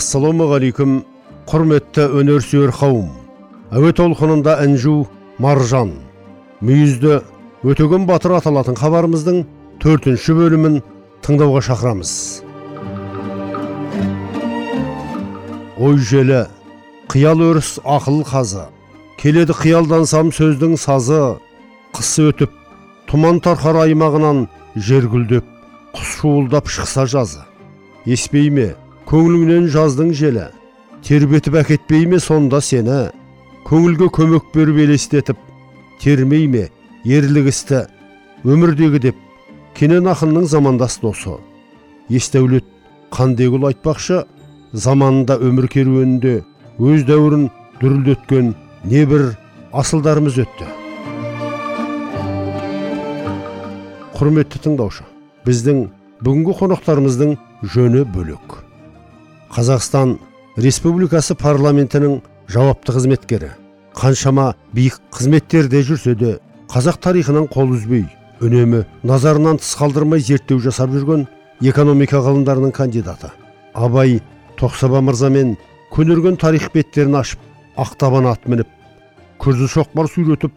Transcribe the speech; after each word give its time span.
Ассалаумағалейкум 0.00 1.00
құрметті 1.50 2.06
өнерсүйер 2.16 2.70
қауым. 2.72 3.10
Әуе 3.74 3.92
толқынында 3.92 4.56
інжу 4.64 5.02
маржан. 5.42 5.92
Мүйізді 6.64 7.18
өтеген 7.68 8.06
батыр 8.08 8.38
аталатын 8.38 8.78
хабарымыздың 8.80 9.42
төртінші 9.82 10.36
бөлімін 10.38 10.80
тыңдауға 11.26 11.60
шақырамыз. 11.68 12.12
Ой 15.76 16.00
желі 16.10 16.46
қиял 17.12 17.44
өріс 17.50 17.76
ақыл 17.84 18.22
қазы. 18.24 18.68
Келеді 19.20 19.56
қиялдансам 19.60 20.32
сөздің 20.32 20.78
сазы 20.80 21.20
қыс 21.96 22.14
өтіп 22.24 22.56
тұман 23.10 23.42
тарқар 23.44 23.82
аймағынан 23.84 24.46
жер 24.76 25.10
гүлдеп 25.12 25.44
құс 25.92 26.20
шуылдап 26.20 26.72
шықса 26.72 27.04
жазы. 27.04 27.44
Еспей 28.06 28.48
ме 28.48 28.74
көңіліңнен 29.10 29.64
жаздың 29.74 30.12
желі 30.14 30.44
тербетіп 31.02 31.56
әкетпей 31.58 32.04
ме 32.06 32.20
сонда 32.22 32.60
сені 32.62 32.98
көңілге 33.66 34.06
көмек 34.14 34.52
беріп 34.54 34.76
елестетіп 34.84 35.40
термей 35.98 36.46
ме 36.52 36.68
ерлік 37.16 37.48
істі 37.50 37.80
өмірдегі 38.46 39.00
деп 39.08 39.18
кенен 39.74 40.06
ақынның 40.12 40.46
замандас 40.52 41.00
досы 41.02 41.34
есдәулет 42.20 42.70
қандегүл 43.18 43.66
айтпақшы 43.72 44.20
заманында 44.86 45.40
өмір 45.42 45.66
керуенінде 45.74 46.36
өз 46.78 47.02
дәуірін 47.10 47.50
дүрілдеткен 47.82 48.54
небір 48.94 49.32
асылдарымыз 49.82 50.38
өтті 50.46 50.70
құрметті 54.22 54.66
тыңдаушы 54.70 55.10
біздің 55.50 55.86
бүгінгі 56.22 56.60
қонақтарымыздың 56.62 57.38
жөні 57.74 58.06
бөлек 58.14 58.60
қазақстан 59.50 60.14
республикасы 60.56 61.34
парламентінің 61.34 62.20
жауапты 62.50 62.94
қызметкері. 62.94 63.50
Қаншама 63.98 64.54
биік 64.72 65.00
қызметтерде 65.10 65.82
жүрсе 65.82 66.14
де 66.14 66.36
қазақ 66.70 67.00
тарихынан 67.02 67.48
қол 67.50 67.74
үзбей 67.74 68.04
үнемі 68.40 68.84
назарынан 69.02 69.58
тыс 69.58 69.72
қалдырмай 69.80 70.22
зерттеу 70.22 70.60
жасап 70.62 70.94
жүрген 70.94 71.26
экономика 71.60 72.22
ғылымдарының 72.22 72.70
кандидаты. 72.72 73.32
Абай 73.74 74.20
тоқсаба 74.56 75.02
мырзамен 75.02 75.56
көнерген 75.90 76.38
тарих 76.38 76.70
беттерін 76.72 77.18
ашып 77.18 77.42
ақтабан 77.74 78.30
ат 78.30 78.46
мініп 78.46 78.70
күрзі 79.42 79.66
шоқпар 79.74 80.06
сүйретіп 80.14 80.54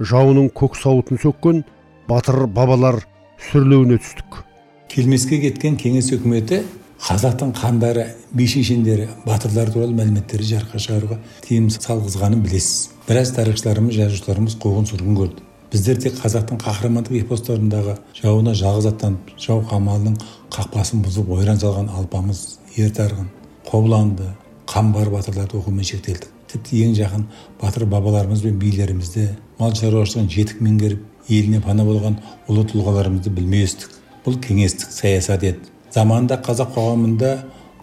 жауының 0.00 0.48
көк 0.56 0.80
сауытын 0.80 1.20
сөккен 1.20 1.64
батыр 2.08 2.46
бабалар 2.46 3.02
сүрлеуіне 3.50 4.00
түстік. 4.00 4.44
Келмеске 4.88 5.42
кеткен 5.44 5.76
кеңес 5.76 6.08
үкіметі 6.16 6.64
қазақтың 7.00 7.54
хандары 7.56 8.04
би 8.36 8.46
шешендері 8.46 9.06
батырлар 9.24 9.70
туралы 9.72 9.94
мәліметтерді 9.96 10.48
жарыққа 10.50 10.80
шығаруға 10.84 11.16
тыйым 11.46 11.70
салғызғанын 11.72 12.42
білесіз. 12.44 12.90
Біраз 13.08 13.32
тарихшыларымыз 13.38 13.96
жазушыларымыз 13.96 14.56
қуғын 14.60 14.88
сүргін 14.90 15.16
көрді. 15.16 15.46
Біздер 15.72 15.96
тек 16.02 16.18
қазақтың 16.20 16.60
қаһармандық 16.60 17.16
эпостарындағы 17.22 17.96
жауына 18.20 18.52
жалғыз 18.58 18.90
аттанып 18.90 19.32
жау 19.40 19.64
қамалының 19.70 20.18
қақпасын 20.52 21.00
бұзып 21.06 21.30
ойран 21.38 21.60
салған 21.62 21.88
алпамыс 21.94 22.58
ер 22.76 22.92
тарғын 22.92 23.30
қобыланды 23.70 24.28
қамбар 24.66 25.10
батырларды 25.14 25.56
оқумен 25.56 25.86
шектелдік. 25.86 26.28
Тіпті 26.50 26.84
ең 26.84 26.96
жақын 26.98 27.26
батыр 27.62 27.86
бабаларымыз 27.86 28.42
бен 28.42 28.58
билерімізді 28.58 29.28
мал 29.60 29.72
шаруашылығын 29.78 30.30
жетік 30.34 30.60
меңгеріп 30.66 31.30
еліне 31.30 31.62
пана 31.62 31.86
болған 31.86 32.18
ұлы 32.50 32.66
тұлғаларымызды 32.72 33.30
білмей 33.30 33.68
өстік. 33.68 33.94
Бұл 34.26 34.40
кеңестік 34.42 34.90
саясат 34.90 35.46
еді. 35.46 35.70
Заманында 35.94 36.40
қазақ 36.46 36.74
қоғамында 36.76 37.30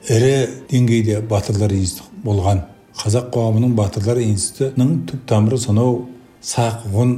ірі 0.08 0.36
деңгейде 0.72 1.22
батырлар 1.30 1.74
институты 1.76 2.24
болған. 2.26 2.64
Қазақ 2.98 3.30
қоғамының 3.34 3.76
батырлар 3.78 4.22
институтының 4.24 4.94
түп 5.10 5.26
тамыры 5.30 5.60
сонау 5.62 6.08
сақ 6.42 6.88
ғұн 6.94 7.14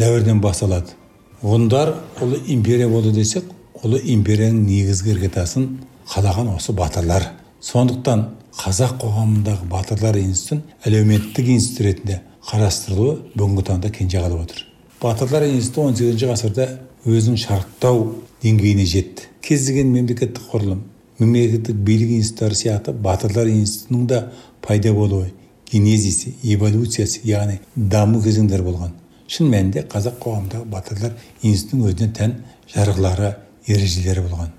дәуірінен 0.00 0.40
басталады. 0.42 0.96
Ғұндар 1.42 1.92
ұлы 2.24 2.40
империя 2.52 2.88
болды 2.88 3.12
десек 3.16 3.44
ұлы 3.84 4.00
империяның 4.14 4.64
негізгі 4.66 5.14
іргетасын 5.14 5.68
қалаған 6.10 6.54
осы 6.56 6.74
батырлар. 6.76 7.30
Сондықтан 7.60 8.26
қазақ 8.56 8.98
қоғамындағы 9.04 9.68
батырлар 9.70 10.18
институтын 10.20 10.64
әлеуметтік 10.88 11.52
институт 11.54 11.86
ретінде 11.86 12.20
қарастырылуы 12.50 13.14
бүгінгі 13.36 13.66
таңда 13.68 13.90
кенже 13.94 14.18
қалып 14.20 14.42
отыр. 14.46 14.64
Батырлар 15.00 15.46
институты 15.48 15.86
он 15.86 15.96
сегізінші 15.96 16.30
ғасырда 16.32 16.66
өзінің 17.06 17.38
шарықтау 17.40 18.02
деңгейіне 18.42 18.86
жетті. 18.86 19.28
Кез 19.42 19.66
келген 19.66 19.92
мемлекеттік 19.94 20.50
құрылым 20.52 20.82
мемлекеттік 21.20 21.76
билік 21.76 22.14
институттары 22.16 22.56
сияқты 22.56 22.92
батырлар 22.92 23.48
институтының 23.52 24.06
да 24.08 24.20
пайда 24.64 24.92
болуы 24.96 25.32
генезисі 25.70 26.34
эволюциясы 26.42 27.20
яғни 27.28 27.60
даму 27.76 28.22
кезеңдері 28.24 28.64
болған. 28.64 28.94
Шын 29.28 29.50
мәнінде 29.52 29.84
қазақ 29.92 30.16
қоғамындағы 30.24 30.66
батырлар 30.72 31.12
институтының 31.42 31.92
өзіне 31.92 32.08
тән 32.16 32.34
жарғылары 32.74 33.34
ережелері 33.68 34.24
болған. 34.26 34.50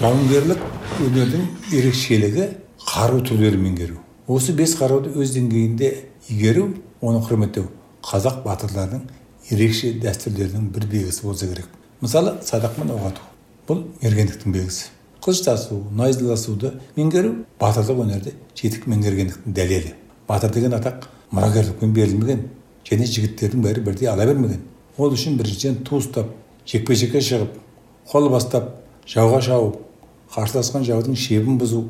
Жауынгерлік 0.00 0.66
өнердің 1.06 1.46
ерекшелігі 1.78 2.48
қару 2.90 3.22
түрлерін 3.26 3.64
меңгеру. 3.64 3.98
Осы 4.26 4.52
бес 4.52 4.74
қаруды 4.78 5.14
өз 5.14 5.34
деңгейінде 5.38 5.94
игеру 6.28 6.68
оны 7.00 7.22
құрметтеу 7.24 7.70
қазақ 8.04 8.42
батырларының 8.44 9.06
ерекше 9.50 9.94
дәстүрлерінің 10.02 10.70
бір 10.74 10.86
белгісі 10.92 11.26
болса 11.26 11.48
керек. 11.48 11.68
Мысалы 12.00 12.38
садақпен 12.44 12.90
оқ 12.94 13.02
ату 13.10 13.24
бұл 13.68 13.82
мергендіктің 14.00 14.54
белгісі. 14.54 14.88
Қылыш 15.20 15.42
тасу 15.44 15.82
найзаласуды 15.92 16.72
меңгеру 16.96 17.34
батырлық 17.60 18.04
өнерді 18.06 18.32
жетік 18.56 18.86
меңгергендіктің 18.88 19.52
дәлелі. 19.52 19.92
Батыр 20.28 20.54
деген 20.54 20.72
атақ 20.78 21.10
мұрагерлікпен 21.36 21.92
берілмеген 21.92 22.46
және 22.88 23.06
жігіттердің 23.06 23.64
бәрі 23.66 23.84
бірдей 23.84 24.08
ала 24.08 24.24
бермеген. 24.24 24.62
Ол 24.96 25.12
үшін 25.12 25.36
біріншіден 25.36 25.82
ту 25.84 26.00
ұстап 26.00 26.32
жекпе 26.64 26.96
жекке 26.96 27.20
шығып 27.20 27.58
қол 28.08 28.30
бастап 28.32 28.70
жауға 29.04 29.42
шауып 29.44 29.76
қарсыласқан 30.32 30.86
жаудың 30.88 31.18
шебін 31.20 31.58
бұзу 31.60 31.82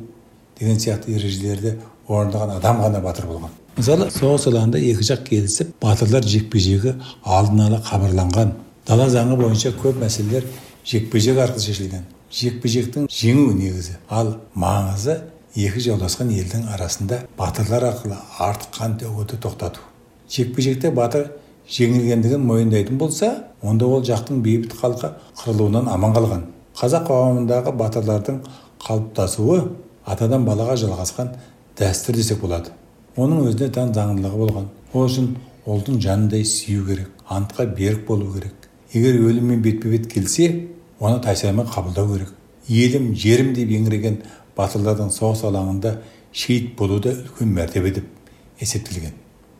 деген 0.59 0.79
сияқты 0.81 1.15
ережелерді 1.15 1.77
орындаған 2.07 2.57
адам 2.57 2.83
ғана 2.83 2.99
батыр 3.03 3.29
болған. 3.31 3.55
Мысалы 3.77 4.09
соғыс 4.11 4.49
алаңында 4.51 4.81
екі 4.91 5.07
жақ 5.07 5.23
келісіп 5.29 5.71
батырлар 5.81 6.27
жекпе 6.27 6.59
жегі 6.59 6.97
алдын 7.23 7.63
ала 7.67 7.79
хабарланған 7.85 8.51
дала 8.91 9.05
заңы 9.07 9.37
бойынша 9.39 9.69
көп 9.79 10.01
мәселелер 10.01 10.43
жекпе 10.83 11.19
жек 11.23 11.37
арқылы 11.39 11.63
шешілген. 11.63 12.01
Жекпе 12.31 12.67
жектің 12.67 13.05
жеңу 13.07 13.53
негізі 13.55 13.93
ал 14.11 14.33
маңызы 14.51 15.13
екі 15.55 15.79
жауласқан 15.85 16.33
елдің 16.35 16.65
арасында 16.75 17.21
батырлар 17.37 17.85
арқылы 17.87 18.17
артық 18.43 18.73
қан 18.75 18.97
төгуді 18.99 19.37
тоқтату. 19.45 19.79
Жекпе 20.27 20.65
жекте 20.65 20.91
батыр 20.91 21.29
жеңілгендігін 21.71 22.43
мойындайтын 22.43 22.97
болса 22.99 23.29
онда 23.63 23.87
ол 23.87 24.03
жақтың 24.03 24.41
бейбіт 24.43 24.75
халқы 24.81 25.13
қырылуынан 25.39 25.87
аман 25.87 26.11
қалған. 26.17 26.43
Қазақ 26.75 27.07
қоғамындағы 27.07 27.71
батырлардың 27.79 28.41
қалыптасуы 28.83 29.61
атадан 30.03 30.43
балаға 30.43 30.75
жалғасқан 30.83 31.31
дәстүр 31.79 32.19
десек 32.19 32.43
болады. 32.43 32.75
Оның 33.15 33.47
өзіне 33.47 33.71
тән 33.71 33.95
заңдылығы 33.95 34.43
болған. 34.43 34.67
Ол 34.91 35.07
үшін 35.07 35.37
ұлдың 35.63 36.03
жанындай 36.03 36.43
сүю 36.43 36.83
керек 36.89 37.23
антқа 37.29 37.69
берік 37.71 38.03
болу 38.07 38.33
керек. 38.33 38.70
Егер 38.93 39.19
өліммен 39.21 39.61
бетпе 39.61 39.89
бет 39.89 40.07
келсе 40.11 40.67
оны 40.99 41.21
тайсалмай 41.23 41.65
қабылдау 41.65 42.13
керек. 42.13 42.33
Елім 42.67 43.13
жерім 43.15 43.53
деп 43.55 43.69
еңіреген 43.71 44.21
батырлардың 44.57 45.11
соғыс 45.15 45.45
алаңында 45.47 45.95
шейіт 46.31 46.75
болу 46.77 46.99
да 46.99 47.13
үлкен 47.15 47.53
мәртебе 47.55 47.91
деп 47.97 48.07
есептелген. 48.59 49.13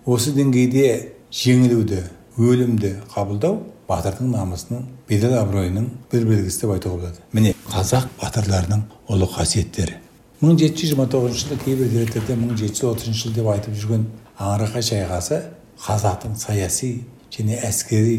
Осы 0.06 0.34
деңгейде 0.36 1.14
жеңілуді 1.32 2.04
өлімді 2.38 2.96
қабылдау 3.14 3.60
батырдың 3.90 4.32
намысының 4.36 4.86
бедел 5.10 5.36
абыройының 5.40 5.90
бір 6.12 6.28
белгісі 6.30 6.64
деп 6.64 6.76
айтуға 6.76 7.00
болады. 7.00 7.24
Міне 7.34 7.54
қазақ 7.72 8.08
батырларының 8.22 8.86
ұлы 9.12 9.28
қасиеттері. 9.36 9.98
мың 10.42 10.58
жеті 10.58 10.82
жүз 10.82 10.90
жиырма 10.90 11.06
тоғызыншы 11.06 11.48
жылы 11.48 11.58
кейбір 11.62 11.90
деректерде 11.92 12.34
мың 12.34 12.56
жеті 12.58 12.80
жүз 12.80 12.88
отызыншы 12.92 13.28
жыл 13.28 13.34
деп 13.36 13.50
айтып 13.52 13.76
жүрген 13.78 14.06
аңырақай 14.42 14.86
шайқасы 14.88 15.38
қазақтың 15.86 16.38
саяси 16.42 16.90
және 17.36 17.60
әскери 17.62 18.16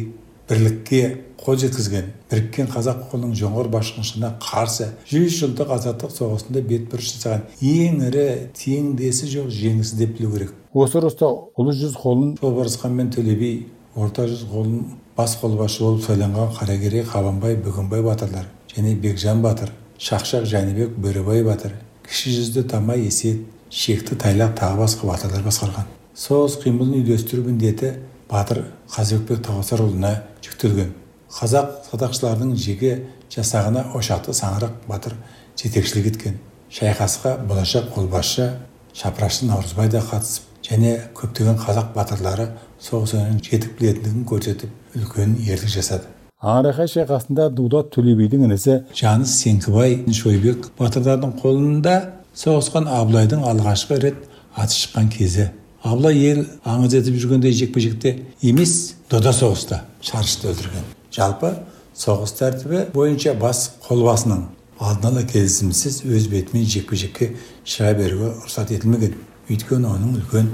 бірлікке 0.49 1.03
қол 1.43 1.59
жеткізген 1.59 2.11
біріккен 2.31 2.69
қазақ 2.71 3.07
қолының 3.11 3.35
жоңғар 3.39 3.69
башқыншылығына 3.73 4.31
қарсы 4.43 4.89
жүз 5.11 5.39
жылдық 5.41 5.73
азаттық 5.77 6.13
соғысында 6.15 6.63
бетбұрыс 6.69 7.13
жасаған 7.17 7.47
ең 7.67 8.03
ірі 8.09 8.27
теңдесі 8.59 9.31
жоқ 9.33 9.49
жеңісі 9.51 9.99
деп 9.99 10.17
білу 10.19 10.33
керек. 10.35 10.53
Осы 10.73 11.01
ұрыста 11.01 11.31
ұлы 11.59 11.75
жүз 11.79 11.97
қолын 11.99 12.35
жолбарысхан 12.41 12.95
мен 12.95 13.11
төле 13.15 13.35
би 13.39 13.53
орта 13.95 14.29
жүз 14.31 14.45
қолын 14.53 14.85
бас 15.17 15.35
қолбасшы 15.41 15.83
болып 15.83 16.07
сайланған 16.07 16.55
қаракерей 16.59 17.05
қабанбай 17.11 17.59
бөгенбай 17.65 18.03
батырлар 18.07 18.47
және 18.75 18.95
бекжан 18.95 19.43
батыр 19.43 19.75
шақшақ 19.99 20.47
жәнібек 20.49 20.95
бөребай 20.97 21.43
батыр 21.45 21.75
кіші 22.07 22.37
жүзді 22.39 22.65
тамай 22.71 23.05
есет 23.07 23.43
шекті 23.71 24.17
тайлақ 24.21 24.57
тағы 24.59 24.81
басқа 24.85 25.11
батырлар 25.11 25.45
басқарған. 25.47 25.91
Соғыс 26.17 26.59
қимылын 26.61 26.99
үйлестіру 27.01 27.45
міндеті 27.47 27.95
батыр 28.33 28.65
қазыбекбек 28.91 29.43
тауасарұлына 29.47 30.13
жүктелген. 30.45 30.95
Қазақ 31.33 31.69
садақшыларының 31.91 32.57
жеке 32.57 32.95
жасағына 33.33 33.91
ошақты 33.97 34.35
саңырақ 34.37 34.87
батыр 34.89 35.15
жетекшілік 35.61 36.09
еткен. 36.13 36.39
Шайқасқа 36.73 37.37
болашақ 37.49 37.93
қолбасшы 37.95 38.49
шапырашты 38.97 39.47
наурызбай 39.47 39.89
да 39.93 40.01
қатысып 40.01 40.49
және 40.65 40.97
көптеген 41.17 41.61
қазақ 41.61 41.93
батырлары 41.95 42.49
соғыс 42.81 43.15
жетік 43.45 43.79
білетіндігін 43.79 44.27
көрсетіп 44.29 44.97
үлкен 44.97 45.37
ерлік 45.47 45.73
жасады. 45.73 46.09
Аңырақай 46.43 46.89
шайқасында 46.91 47.49
дулат 47.55 47.93
төле 47.95 48.17
бидің 48.19 48.49
інісі 48.49 48.81
жаныс 48.99 49.37
сеңкібай 49.45 50.01
шойбек 50.11 50.73
батырлардың 50.79 51.37
қолында 51.39 51.97
соғысқан 52.35 52.89
абылайдың 52.91 53.45
алғашқы 53.47 54.01
рет 54.03 54.25
аты 54.57 54.75
шыққан 54.75 55.11
кезі. 55.13 55.51
Абылай 55.83 56.19
ел 56.23 56.45
аңыз 56.69 56.95
етіп 57.01 57.19
жүргенде 57.19 57.53
жекпе 57.53 57.83
жекте 57.83 58.15
емес 58.41 58.95
дода 59.11 59.33
соғыста 59.35 59.83
шарышты 60.05 60.51
өлтірген 60.53 60.89
жалпы 61.15 61.53
соғыс 61.99 62.37
тәртібі 62.39 62.85
бойынша 62.95 63.35
бас 63.39 63.65
қолбасының 63.87 64.45
алдын 64.79 65.11
ала 65.11 65.25
келісімсіз 65.27 66.03
өз 66.07 66.29
бетімен 66.31 66.67
жекпе 66.71 66.99
жекке 67.03 67.33
шыға 67.67 67.95
беруге 67.99 68.31
рұқсат 68.45 68.71
етілмеген 68.77 69.17
өйткені 69.51 69.91
оның 69.91 70.21
үлкен 70.21 70.53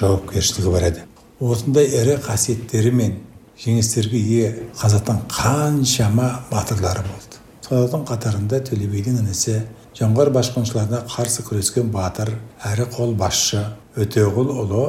жауапкершілігі 0.00 0.72
бар 0.72 0.88
еді 0.88 1.04
осындай 1.40 1.90
ірі 2.00 2.16
қасиеттері 2.24 2.94
мен 2.96 3.18
жеңістерге 3.60 4.20
ие 4.20 4.50
қазақтың 4.80 5.26
қаншама 5.28 6.30
батырлары 6.50 7.04
болды 7.04 7.40
солардың 7.66 8.06
қатарында 8.08 8.62
төле 8.66 8.88
бидің 8.90 9.20
інісі 9.22 9.60
жоңғар 9.98 10.32
башқыншыларына 10.34 11.04
қарсы 11.12 11.44
күрескен 11.46 11.90
батыр 11.92 12.32
әрі 12.64 12.88
қолбасшы 12.94 13.62
өтеғұл 14.00 14.54
ұлы 14.62 14.84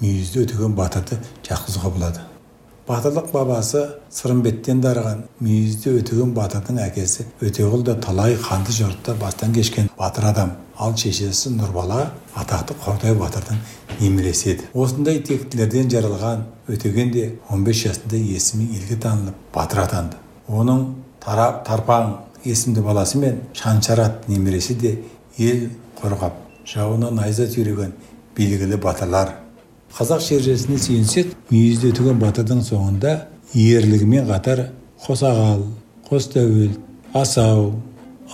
мүйізді 0.00 0.42
өтеген 0.46 0.74
батырды 0.76 1.18
жатқызуға 1.46 1.92
болады 1.94 2.24
батырлық 2.86 3.32
бабасы 3.32 3.80
сырымбеттен 4.14 4.80
дарыған 4.82 5.24
мүйізді 5.42 5.96
өтеген 6.00 6.34
батырдың 6.36 6.78
әкесі 6.84 7.26
өтеғұл 7.42 7.82
да 7.86 7.96
талай 8.02 8.36
қанды 8.38 8.74
жорықта 8.76 9.16
бастан 9.18 9.54
кешкен 9.54 9.88
батыр 9.98 10.28
адам 10.30 10.52
ал 10.78 10.94
шешесі 10.94 11.50
нұрбала 11.56 12.12
атақты 12.38 12.76
қордай 12.84 13.16
батырдың 13.18 13.58
немересі 13.98 14.52
еді 14.52 14.70
осындай 14.74 15.18
тектілерден 15.26 15.90
жаралған 15.90 16.44
өтеген 16.70 17.12
де 17.14 17.26
15 17.50 17.82
жасында 17.88 18.22
есімі 18.22 18.68
елге 18.78 19.00
танылып 19.02 19.40
батыр 19.54 19.82
атанды 19.86 20.20
оның 20.46 20.84
тарпаң 21.26 22.12
есімді 22.44 22.86
баласы 22.86 23.18
мен 23.18 23.40
шаншарат 23.54 24.28
немересі 24.28 24.74
де 24.78 24.98
ел 25.38 25.70
қорғап 25.98 26.38
жауына 26.66 27.10
найза 27.10 27.48
түйреген 27.50 27.96
белгілі 28.36 28.76
батырлар. 28.82 29.32
Қазақ 29.96 30.20
шежіресіне 30.20 30.78
сүйенсек 30.82 31.32
мүйізді 31.50 31.92
өтеген 31.92 32.20
батырдың 32.20 32.62
соңында 32.66 33.12
ерлігімен 33.54 34.26
қатар 34.28 34.66
қосағал 35.06 35.62
қостәуел 36.08 36.74
асау 37.16 37.70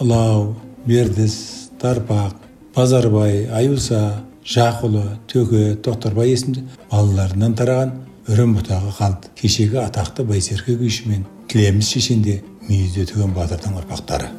ылау 0.00 0.54
бердіс 0.86 1.36
тарпақ 1.80 2.34
базарбай 2.74 3.46
аюса 3.52 4.22
жақұлы 4.42 5.04
төке 5.30 5.76
тоқтарбай 5.84 6.32
есімді 6.32 6.64
балаларынан 6.90 7.54
тараған 7.58 7.92
үрім 8.32 8.56
бұтағы 8.58 8.94
қалды 8.98 9.30
кешегі 9.38 9.78
атақты 9.84 10.24
байсерке 10.26 10.74
күйші 10.80 11.10
мен 11.12 11.26
тілеміс 11.52 11.92
шешен 11.94 12.22
де 12.26 12.40
мүйізді 12.68 13.06
өтеген 13.06 13.34
батырдың 13.36 13.78
ұрпақтары. 13.82 14.30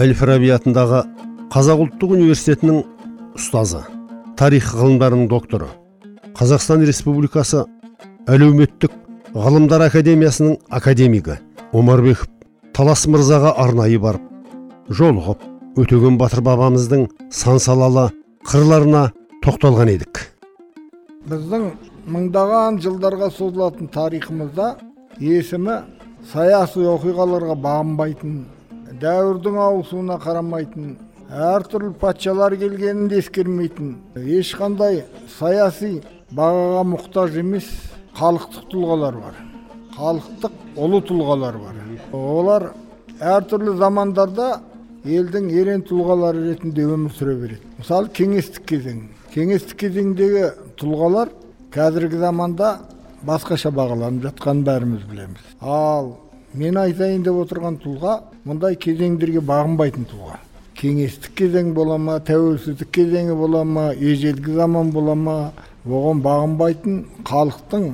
Әл 0.00 0.14
фараби 0.16 0.48
атындағы 0.54 1.02
қазақ 1.50 1.80
ұлттық 1.82 2.12
университетінің 2.14 2.76
ұстазы 3.34 3.80
тарих 4.38 4.68
ғылымдарының 4.70 5.26
докторы 5.32 5.66
қазақстан 6.38 6.84
республикасы 6.86 7.64
әлеуметтік 8.30 8.94
ғылымдар 9.34 9.82
академиясының 9.88 10.60
академигі 10.78 11.40
омарбеков 11.74 12.30
талас 12.76 13.02
мырзаға 13.10 13.56
арнайы 13.64 13.98
барып 13.98 14.94
жолығып 15.00 15.42
өтеген 15.82 16.20
батыр 16.22 16.44
бабамыздың 16.46 17.08
сан 17.34 17.58
салалы 17.58 18.06
қырларына 18.46 19.08
тоқталған 19.42 19.90
едік. 19.96 20.22
Біздің 21.26 21.68
мыңдаған 22.14 22.78
жылдарға 22.86 23.34
созылатын 23.34 23.90
тарихымызда 23.90 24.72
есімі 25.18 25.82
саяси 26.30 26.86
оқиғаларға 26.94 27.58
бағынбайтын 27.66 28.40
дәуірдің 29.02 29.62
ауысуына 29.66 30.22
қарамайтын 30.22 30.98
әртүрлі 31.30 31.92
патшалар 32.00 32.56
келгенін 32.58 33.08
де 33.10 33.20
ескермейтін. 33.22 33.94
Ешқандай 34.18 35.04
саяси 35.38 36.00
бағаға 36.34 36.82
мұқтаж 36.90 37.38
емес 37.38 37.68
халықтық 38.18 38.66
тұлғалар 38.72 39.18
бар. 39.22 39.36
Халықтық 39.94 40.56
ұлы 40.74 41.00
тұлғалар 41.06 41.60
бар. 41.62 41.78
Олар 42.12 42.66
әртүрлі 43.20 43.76
замандарда 43.78 44.48
елдің 45.04 45.48
ерен 45.54 45.86
тұлғалары 45.86 46.48
ретінде 46.50 46.88
өмір 46.90 47.14
сүре 47.14 47.36
береді. 47.38 47.62
Мысалы 47.78 48.10
кеңестік 48.16 48.66
кезең. 48.66 49.06
Кеңестік 49.30 49.84
кезеңдегі 49.84 50.50
тұлғалар 50.82 51.30
қазіргі 51.70 52.18
заманда 52.26 52.74
басқаша 53.22 53.70
бағаланып 53.70 54.26
жатқанын 54.26 54.66
бәріміз 54.66 55.06
білеміз. 55.06 55.48
Ал 55.62 56.16
мен 56.58 56.76
айтайын 56.80 57.22
деп 57.22 57.38
отырған 57.44 57.78
тұлға 57.84 58.18
мұндай 58.48 58.74
кезеңдерге 58.80 59.44
бағынбайтын 59.46 60.08
тұлға. 60.10 60.40
Кеңестік 60.80 61.34
кезең 61.38 61.72
бола 61.76 61.98
ма 62.00 62.18
тәуелсіздік 62.26 62.90
кезеңі 62.96 63.34
бола 63.36 63.64
ма 63.64 63.90
ежелгі 63.94 64.54
заман 64.56 64.92
бола 64.94 65.14
ма 65.14 65.36
оған 65.86 66.22
бағынбайтын 66.24 67.02
халықтың 67.28 67.90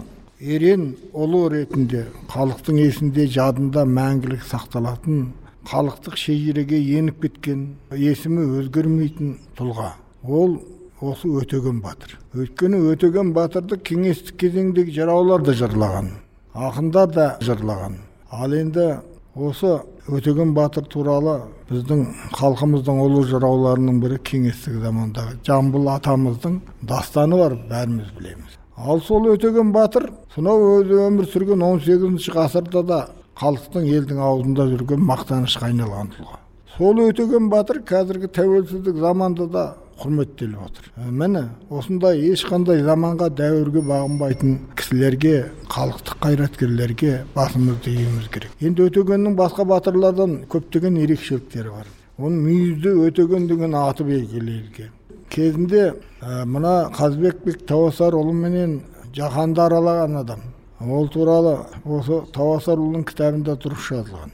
ерен 0.57 0.87
ұлы 1.15 1.43
ретінде 1.55 2.05
халықтың 2.33 2.79
есінде 2.83 3.27
жадында 3.37 3.87
мәңгілік 3.91 4.45
сақталатын 4.51 5.25
халықтық 5.71 6.19
шежіреге 6.23 6.79
еніп 6.99 7.25
кеткен 7.25 7.65
есімі 7.91 8.45
өзгермейтін 8.61 9.35
тұлға. 9.59 9.95
Ол 10.23 10.61
осы 11.01 11.29
өтеген 11.29 11.83
батыр. 11.83 12.15
Өйткені 12.39 12.79
өтеген 12.93 13.33
батырды 13.35 13.81
кеңестік 13.83 14.39
кезеңдегі 14.45 14.95
жыраулар 15.01 15.43
да 15.43 15.57
жырлаған 15.59 16.15
ақындар 16.57 17.11
да 17.13 17.27
жырлаған. 17.45 17.99
Ал 18.31 18.55
енді 18.57 18.87
осы 19.35 19.81
өтеген 20.07 20.53
батыр 20.55 20.85
туралы 20.87 21.41
біздің 21.71 22.03
халқымыздың 22.39 23.01
ұлы 23.03 23.25
жырауларының 23.27 23.99
бірі 24.03 24.19
кеңестік 24.29 24.79
замандағы 24.85 25.35
жамбыл 25.47 25.89
атамыздың 25.97 26.61
дастаны 26.87 27.41
бар 27.41 27.57
бәріміз 27.71 28.13
білеміз. 28.19 28.57
Ал 28.77 29.01
сол 29.01 29.27
өтеген 29.33 29.73
батыр 29.75 30.11
сонау 30.35 30.77
өзі 30.77 31.01
өмір 31.09 31.27
сүрген 31.33 31.65
18 31.65 32.29
ғасырда 32.37 32.83
да 32.87 33.01
халықтың 33.41 33.89
елдің 33.97 34.23
аузында 34.23 34.69
жүрген 34.71 35.03
мақтанышқа 35.11 35.71
айналған 35.73 36.13
тұлға. 36.15 36.39
Сол 36.77 37.03
өтеген 37.09 37.51
батыр 37.51 37.83
қазіргі 37.89 38.31
тәуелсіздік 38.37 39.01
заманда 39.03 39.47
да 39.51 39.67
құрметтеліп 40.01 40.61
отыр. 40.67 40.91
Міне 41.11 41.45
осындай 41.71 42.21
ешқандай 42.33 42.83
заманға 42.87 43.31
дәуірге 43.39 43.85
бағынбайтын 43.87 44.59
кісілерге 44.77 45.35
халықтық 45.73 46.21
қайраткерлерге 46.27 47.15
басымызды 47.35 47.95
июіміз 47.95 48.29
керек. 48.33 48.53
Енді 48.61 48.91
өтегеннің 48.91 49.39
басқа 49.39 49.65
батырлардан 49.73 50.43
көптеген 50.53 51.01
ерекшеліктері 51.07 51.73
бар. 51.79 51.91
Оның 52.19 52.47
мүйізді 52.47 52.95
өтеген 53.09 53.49
деген 53.49 53.75
аты 53.77 54.05
белгілі 54.05 54.61
елге 54.61 54.91
кезінде 55.31 55.83
ә, 56.21 56.45
мына 56.49 56.89
қазбек 56.95 57.43
тауасарұлыменен 57.69 58.79
жаһанды 59.17 59.63
аралаған 59.67 60.21
адам. 60.23 60.45
Ол 60.81 61.09
туралы 61.13 61.57
осы 61.85 62.23
тауасарұлының 62.37 63.07
кітабында 63.09 63.57
дұрыс 63.61 63.89
жазылған. 63.91 64.33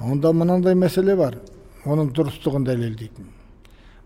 Онда 0.00 0.32
мынандай 0.32 0.76
мәселе 0.78 1.16
бар. 1.16 1.38
Оның 1.84 2.12
дұрыстығын 2.16 2.66
дәлелдейтін. 2.66 3.28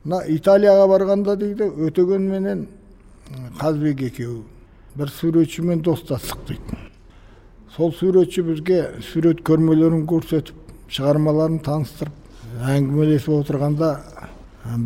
Мына 0.06 0.22
италияға 0.30 0.86
барғанда 0.92 1.34
дейді 1.36 1.66
өтеген 1.88 2.28
менен 2.30 2.66
қазбек 3.58 4.04
екеуі. 4.06 4.44
бір 4.96 5.10
суретшімен 5.10 5.82
достастық 5.82 6.38
дейді. 6.48 6.76
Сол 7.76 7.92
суретші 7.92 8.42
бізге 8.42 8.78
сурет 9.12 9.42
көрмелерін 9.44 10.06
көрсетіп 10.08 10.54
шығармаларын 10.88 11.58
таныстырып 11.66 12.14
әңгімелесіп 12.64 13.34
отырғанда 13.34 13.90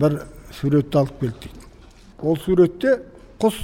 бір 0.00 0.16
суретті 0.58 0.98
алып 0.98 1.20
келді 1.20 1.36
дейді. 1.44 1.66
Ол 2.22 2.36
суретте 2.36 2.96
құс 3.38 3.60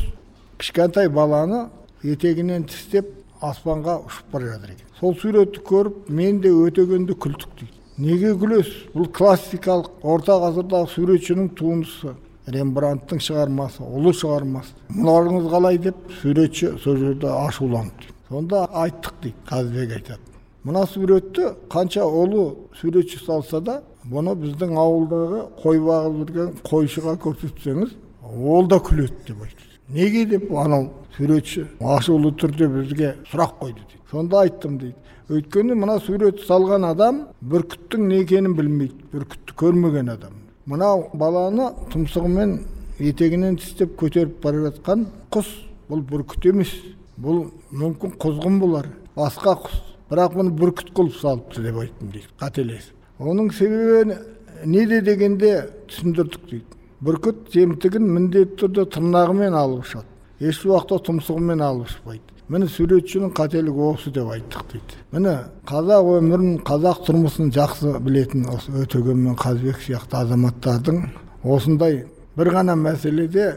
кішкентай 0.59 1.09
баланы 1.09 1.67
етегінен 2.05 2.69
тістеп 2.71 3.11
аспанға 3.41 3.99
ұшып 4.07 4.31
бара 4.33 4.53
жатыр 4.53 4.77
екен. 4.77 4.87
Сол 5.01 5.17
суретті 5.19 5.65
көріп 5.67 6.07
мен 6.09 6.39
де 6.41 6.55
өтегенді 6.55 7.19
күлдік 7.19 7.59
дейді. 7.59 7.76
Неге 7.99 8.35
күлесіз? 8.37 8.77
Бұл 8.95 9.09
классикалық 9.17 10.05
орта 10.05 10.37
ғасырдағы 10.43 10.91
суретшінің 10.93 11.51
туындысы. 11.57 12.15
Рембрандттың 12.47 13.19
шығармасы 13.27 13.83
ұлы 13.83 14.13
шығармасы. 14.15 14.77
Мыналарыңыз 14.95 15.49
қалай 15.51 15.81
деп 15.83 15.97
суретші 16.21 16.77
сол 16.83 17.01
жерде 17.01 17.27
ашуланды 17.27 18.13
сонда 18.29 18.67
айттық 18.71 19.17
дейді 19.23 19.37
қазыбек 19.49 19.97
айтады. 19.97 20.21
Мына 20.63 20.85
суретті 20.87 21.53
қанша 21.71 22.07
ұлы 22.07 22.45
суретші 22.81 23.19
салса 23.25 23.61
да 23.61 23.81
бұны 24.07 24.37
біздің 24.39 24.77
ауылдағы 24.79 25.43
қой 25.63 25.83
бағып 25.83 26.21
жүрген 26.21 26.55
қойшыға 26.67 27.17
көрсетсеңіз 27.23 27.97
ол 28.23 28.67
да 28.71 28.79
күледі 28.79 29.15
деп 29.27 29.43
айтты. 29.43 29.67
Неге 29.89 30.25
деп 30.27 30.51
анау 30.53 30.91
суретші 31.17 31.67
ашулы 31.81 32.33
түрде 32.39 32.69
бізге 32.71 33.15
сұрақ 33.31 33.59
қойды 33.61 33.83
дейді 33.83 34.03
сонда 34.11 34.43
айттым 34.43 34.79
дейді 34.79 34.97
өйткені 35.31 35.75
мына 35.79 35.99
суретті 36.01 36.47
салған 36.47 36.87
адам 36.87 37.23
бүркіттің 37.43 38.09
не 38.11 38.21
екенін 38.23 38.55
білмейді 38.59 39.09
бүркітті 39.13 39.57
көрмеген 39.59 40.13
адам. 40.13 40.37
Мынау 40.67 41.09
баланы 41.15 41.73
тұмсығымен 41.93 42.59
етегінен 42.99 43.59
тістеп 43.61 43.97
көтеріп 44.01 44.39
бара 44.43 44.69
жатқан 44.69 45.07
құс 45.35 45.51
бұл 45.91 46.05
бүркіт 46.07 46.51
емес. 46.53 46.75
Бұл 47.17 47.47
мүмкін 47.73 48.19
құзғын 48.23 48.61
болар 48.61 48.91
басқа 49.17 49.57
құс. 49.65 49.81
Бірақ 50.11 50.37
бұны 50.39 50.53
бүркіт 50.55 50.93
қылып 50.95 51.19
салыпты 51.19 51.65
деп 51.65 51.81
айттым 51.83 52.13
дейді 52.15 52.31
қателесіп 52.39 52.97
оның 53.19 53.51
себебі 53.57 54.17
неде 54.65 55.01
дегенде 55.01 55.53
түсіндірдік 55.89 56.49
дейді. 56.51 56.65
Бүркіт 57.01 57.49
жемтігін 57.53 58.07
міндетті 58.13 58.61
түрде 58.63 58.87
тырнағымен 58.93 59.57
алып 59.57 59.85
ұшады. 59.85 60.09
Еш 60.41 60.63
уақытта 60.65 61.01
тұмсығымен 61.09 61.65
алып 61.65 61.89
ұшпайды. 61.89 62.36
Міне 62.49 62.69
суретшінің 62.71 63.33
қателігі 63.35 63.83
осы 63.91 64.13
деп 64.15 64.31
айттық 64.31 64.67
дейді 64.73 65.01
міне 65.17 65.35
қазақ 65.67 66.11
өмірін 66.21 66.59
қазақ 66.67 67.03
тұрмысын 67.09 67.51
жақсы 67.57 67.97
білетін 68.07 68.47
осы 68.53 68.75
өтеген 68.85 69.23
мен 69.25 69.39
қазыбек 69.41 69.81
сияқты 69.83 70.21
азаматтардың 70.21 71.01
осындай 71.43 72.05
бір 72.39 72.53
ғана 72.55 72.77
мәселеде 72.79 73.49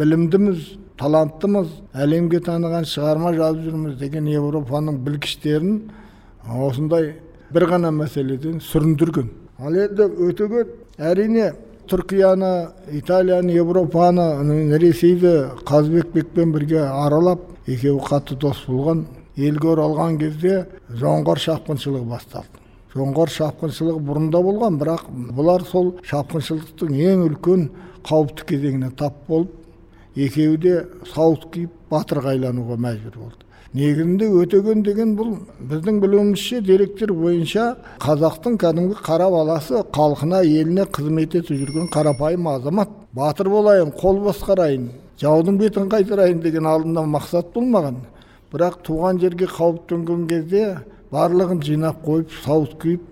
білімдіміз 0.00 0.64
таланттымыз 0.98 1.68
әлемге 1.94 2.40
таныған 2.46 2.88
шығарма 2.88 3.34
жазып 3.36 3.68
жүрміз 3.68 3.98
деген 4.00 4.26
еуропаның 4.32 4.98
білгіштерін 5.06 5.78
осындай 6.48 7.12
бір 7.54 7.68
ғана 7.70 7.92
мәселеден 7.94 8.58
сүріндірген. 8.64 9.28
Ал 9.58 9.76
енді 9.76 10.08
өтеген 10.28 10.72
әрине 10.98 11.52
түркияны 11.88 12.52
италияны 12.98 13.54
еуропаны 13.56 14.76
ресейді 14.78 15.34
қазыбек 15.68 16.12
бекпен 16.14 16.52
бірге 16.52 16.82
аралап 16.84 17.40
екеуі 17.66 18.02
қатты 18.04 18.36
дос 18.40 18.64
болған 18.68 19.04
елге 19.36 19.72
оралған 19.74 20.18
кезде 20.20 20.54
жоңғар 21.00 21.40
шапқыншылығы 21.44 22.08
басталды 22.12 22.64
жоңғар 22.94 23.32
шапқыншылығы 23.34 24.04
бұрында 24.08 24.42
болған 24.44 24.78
бірақ 24.80 25.08
бұлар 25.36 25.64
сол 25.68 25.92
шапқыншылықтың 26.08 26.94
ең 27.10 27.26
үлкен 27.28 27.68
қауіпті 28.08 28.48
кезеңіне 28.52 28.90
тап 28.98 29.20
болып 29.28 29.52
екеуі 30.16 30.62
де 30.62 30.78
сауыт 31.12 31.48
киіп 31.52 31.92
батырға 31.92 32.34
айлануға 32.34 32.78
мәжбүр 32.84 33.20
болды 33.24 33.47
негізінде 33.76 34.28
өтеген 34.42 34.82
деген 34.84 35.14
бұл 35.18 35.34
біздің 35.70 35.98
білуімізше 36.00 36.60
деректер 36.64 37.12
бойынша 37.12 37.66
қазақтың 38.00 38.56
кәдімгі 38.62 38.96
қара 39.04 39.28
баласы 39.30 39.82
халқына 39.92 40.40
еліне 40.46 40.86
қызмет 40.88 41.36
етіп 41.36 41.58
жүрген 41.60 41.90
қарапайым 41.92 42.48
азамат. 42.48 42.88
Батыр 43.12 43.50
болайын 43.52 43.92
қол 43.92 44.22
басқарайын 44.24 44.88
жаудың 45.20 45.58
бетін 45.60 45.90
қайтарайын 45.92 46.40
деген 46.40 46.64
алдында 46.64 47.04
мақсат 47.04 47.52
болмаған. 47.54 48.00
Бірақ 48.52 48.80
туған 48.86 49.20
жерге 49.20 49.48
қауіп 49.52 49.84
төнген 49.90 50.26
кезде 50.30 50.64
барлығын 51.12 51.60
жинап 51.64 52.00
қойып 52.06 52.32
сауыт 52.44 52.78
киіп 52.80 53.02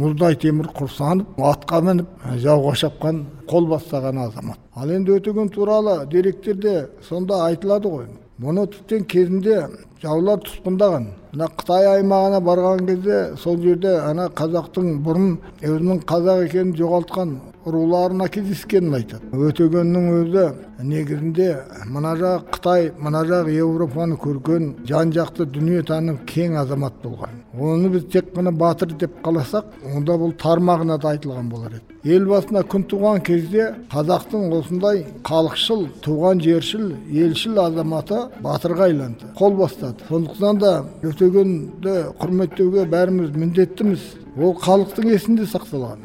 мұздай 0.00 0.38
темір 0.42 0.72
құрсанып 0.74 1.38
атқа 1.52 1.80
мініп 1.86 2.26
жауға 2.42 2.74
шапқан 2.82 3.22
қол 3.50 3.68
бастаған 3.70 4.18
азамат. 4.26 4.58
Ал 4.74 4.90
енді 4.90 5.18
өтеген 5.20 5.50
туралы 5.54 6.00
деректерде 6.10 6.88
сонда 7.08 7.44
айтылады 7.46 7.90
ғой. 7.92 8.06
Мұны 8.40 8.66
тіптен 8.72 9.04
кезінде 9.04 9.60
жаулар 10.00 10.40
тұтқындаған. 10.46 11.08
Мына 11.30 11.46
қытай 11.60 11.86
аймағына 11.86 12.40
барған 12.42 12.86
кезде 12.88 13.18
сол 13.38 13.60
жерде 13.62 13.92
ана 14.00 14.30
қазақтың 14.40 14.96
бұрын 15.04 15.36
өзінің 15.60 16.00
қазақ 16.08 16.46
екенін 16.48 16.72
жоғалтқан 16.80 17.36
руларына 17.66 18.26
кездескенін 18.32 18.96
айтады. 18.96 19.28
Өтегеннің 19.36 20.08
өзі 20.16 20.46
негізінде 20.82 21.48
мына 21.92 22.14
жақ 22.18 22.48
қытай 22.56 22.90
мына 22.98 23.22
жақ 23.28 23.50
еуропаны 23.52 24.16
көрген 24.18 24.72
жан 24.88 25.12
жақты 25.12 25.46
дүние 25.52 25.84
танып 25.86 26.24
кең 26.26 26.56
азамат 26.64 26.96
болған. 27.04 27.36
Оны 27.60 27.92
біз 27.92 28.08
тек 28.10 28.32
қана 28.34 28.50
батыр 28.50 28.96
деп 28.96 29.20
қаласақ 29.22 29.64
онда 29.94 30.16
бұл 30.16 30.32
тар 30.40 30.58
мағынада 30.58 31.12
айтылған 31.12 31.50
болар 31.52 31.76
еді. 31.76 31.84
Ел 32.04 32.24
басына 32.24 32.62
күн 32.64 32.86
туған 32.88 33.20
кезде 33.20 33.74
қазақтың 33.92 34.54
осындай 34.56 35.04
халықшыл 35.28 35.86
туған 36.00 36.40
жершіл 36.40 36.94
елшіл 37.12 37.60
азаматы 37.60 38.22
батырға 38.40 38.88
айланды 38.88 39.28
қол 39.36 39.58
бастады 39.90 40.08
сондықтан 40.08 40.58
да 40.58 40.84
өтегенді 41.02 42.14
құрметтеуге 42.20 42.86
бәріміз 42.90 43.30
міндеттіміз. 43.34 44.00
Ол 44.38 44.54
халықтың 44.54 45.10
есінде 45.10 45.44
сақталған 45.44 45.98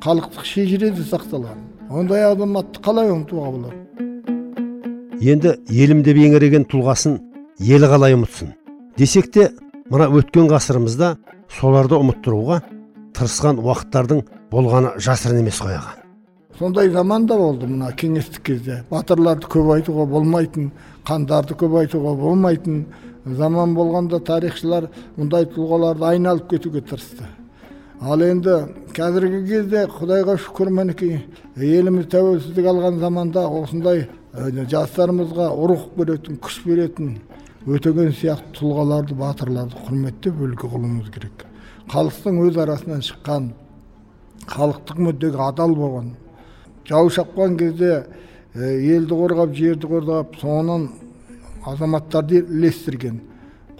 халықтық 0.00 0.44
шежіреде 0.44 1.02
сақталған. 1.02 1.58
Ондай 1.90 2.24
азаматты 2.24 2.80
қалай 2.80 3.10
ұмытуға 3.10 3.50
болады? 3.50 3.76
Енді 5.20 5.56
елім 5.68 6.02
деп 6.02 6.16
еңіреген 6.16 6.66
тұлғасын 6.70 7.18
ел 7.60 7.84
қалай 7.84 8.14
ұмытсын? 8.16 8.54
Десек 8.96 9.32
те 9.32 9.50
мына 9.90 10.08
өткен 10.08 10.48
ғасырымызда 10.48 11.16
соларды 11.48 11.98
ұмыттыруға 11.98 12.62
тырысқан 13.16 13.60
уақыттардың 13.60 14.22
болғаны 14.50 14.96
жасырын 14.98 15.42
емес 15.42 15.60
қой 15.60 15.76
аға. 15.76 15.96
Сондай 16.58 16.90
заман 16.90 17.26
да 17.26 17.36
болды 17.36 17.66
мына 17.66 17.92
кеңестік 17.96 18.42
кезде. 18.44 18.82
Батырларды 18.90 19.48
көп 19.48 19.70
айтуға 19.76 20.04
болмайтын 20.06 20.70
қандарды 21.08 21.56
көп 21.56 21.78
айтуға 21.80 22.14
болмайтын 22.20 22.82
заман 23.24 23.74
болғанда 23.76 24.20
тарихшылар 24.24 24.88
мұндай 25.18 25.48
тұлғаларды 25.52 26.06
айналып 26.08 26.48
кетуге 26.50 26.80
тырысты 26.80 27.26
ал 28.00 28.22
енді 28.24 28.56
қазіргі 28.96 29.42
кезде 29.48 29.84
құдайға 29.92 30.38
шүкір 30.40 30.70
мінекей 30.72 31.18
еліміз 31.56 32.08
тәуелсіздік 32.14 32.70
алған 32.72 33.00
заманда 33.02 33.44
осындай 33.60 34.06
жастарымызға 34.32 35.50
рух 35.68 35.90
беретін 35.96 36.38
күш 36.40 36.62
беретін 36.64 37.18
өтеген 37.68 38.14
сияқты 38.16 38.54
тұлғаларды 38.60 39.18
батырларды 39.20 39.76
құрметтеп 39.84 40.40
үлгі 40.46 40.70
қылуымыз 40.72 41.12
керек 41.12 41.44
халықтың 41.92 42.40
өз 42.46 42.56
арасынан 42.64 43.04
шыққан 43.04 43.50
халықтық 44.48 45.04
мүддеге 45.04 45.42
адал 45.44 45.74
болған 45.76 46.14
жау 46.88 47.10
шапқан 47.12 47.58
кезде 47.60 48.06
елді 48.54 49.18
қорғап 49.18 49.52
жерді 49.54 49.90
қорғап 49.90 50.40
соңынан 50.40 50.88
азаматтарды 51.66 52.40
ілестірген 52.44 53.20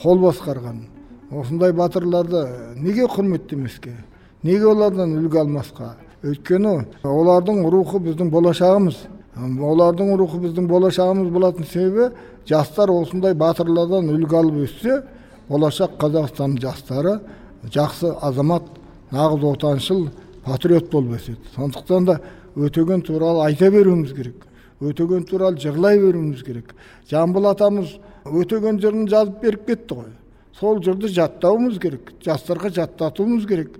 қол 0.03 0.21
басқарған 0.25 0.83
осындай 1.31 1.73
батырларды 1.73 2.45
неге 2.77 3.07
құрметтемеске 3.09 3.95
неге 4.43 4.67
олардан 4.67 5.17
үлгі 5.21 5.45
алмасқа? 5.45 5.95
Өйткені 6.21 6.75
олардың 7.05 7.63
рухы 7.73 8.01
біздің 8.05 8.29
болашағымыз. 8.33 8.97
Олардың 9.41 10.17
рухы 10.21 10.41
біздің 10.43 10.67
болашағымыз 10.69 11.31
болатын 11.33 11.65
себебі 11.65 12.11
жастар 12.49 12.91
осындай 12.93 13.35
батырлардан 13.35 14.11
үлгі 14.13 14.37
алып 14.37 14.59
өссе 14.67 15.01
болашақ 15.49 15.97
қазақстан 16.03 16.59
жастары 16.61 17.21
жақсы 17.65 18.13
азамат 18.21 18.69
нағыз 19.13 19.47
отаншыл 19.55 20.09
патриот 20.45 20.91
болып 20.91 21.17
өседі. 21.21 21.41
Сондықтан 21.55 22.05
да 22.05 22.21
өтеген 22.57 23.03
туралы 23.07 23.47
айта 23.47 23.71
беруіміз 23.71 24.13
керек. 24.13 24.47
Өтеген 24.81 25.27
туралы 25.29 25.61
жырлай 25.61 25.99
беруіміз 26.01 26.43
керек. 26.45 26.75
Жамбыл 27.11 27.51
атамыз 27.51 27.99
өтеген 28.25 28.81
жырын 28.81 29.09
жазып 29.09 29.41
беріп 29.43 29.67
кетті 29.67 29.99
ғой. 30.01 30.13
Сол 30.61 30.81
жырды 30.85 31.09
жаттауымыз 31.09 31.79
керек 31.81 32.13
жастарға 32.25 32.71
жаттатуымыз 32.77 33.47
керек. 33.49 33.77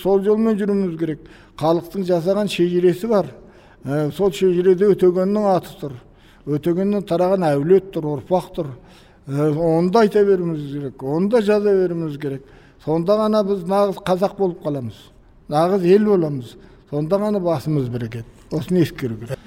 Сол 0.00 0.22
жолмен 0.24 0.58
жүруіміз 0.60 0.96
керек. 1.00 1.26
Халықтың 1.60 2.06
жасаған 2.08 2.48
шежіресі 2.52 3.08
бар. 3.08 3.28
Ә, 3.84 4.10
сол 4.12 4.32
шежіреде 4.32 4.90
өтегеннің 4.92 5.48
аты 5.54 5.76
тұр. 5.80 5.94
Өтегеннен 6.48 7.04
тараған 7.08 7.46
әулет 7.52 7.92
тұр 7.94 8.10
ұрпақ 8.16 8.50
тұр. 8.56 8.72
Ә, 9.28 9.48
оны 9.52 9.92
да 9.92 10.04
айта 10.04 10.24
беруіміз 10.24 10.66
керек 10.72 11.02
оны 11.02 11.30
да 11.32 11.40
жаза 11.40 11.72
беруіміз 11.72 12.18
керек. 12.20 12.44
Сонда 12.84 13.16
ғана 13.20 13.42
біз 13.44 13.64
нағыз 13.68 14.00
қазақ 14.04 14.36
болып 14.38 14.60
қаламыз. 14.64 14.96
Нағыз 15.52 15.84
ел 15.88 16.04
боламыз. 16.08 16.56
Сонда 16.90 17.20
ғана 17.20 17.40
басымыз 17.40 17.88
бірігеді. 17.92 18.28
Осыны 18.50 18.84
ескеру 18.84 19.16
керек. 19.16 19.39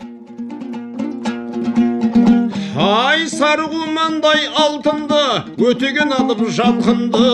Ай 2.73 3.27
сарғумандай 3.29 4.47
алтынды 4.57 5.21
өтеген 5.61 6.13
алып 6.15 6.39
жалқынды 6.57 7.27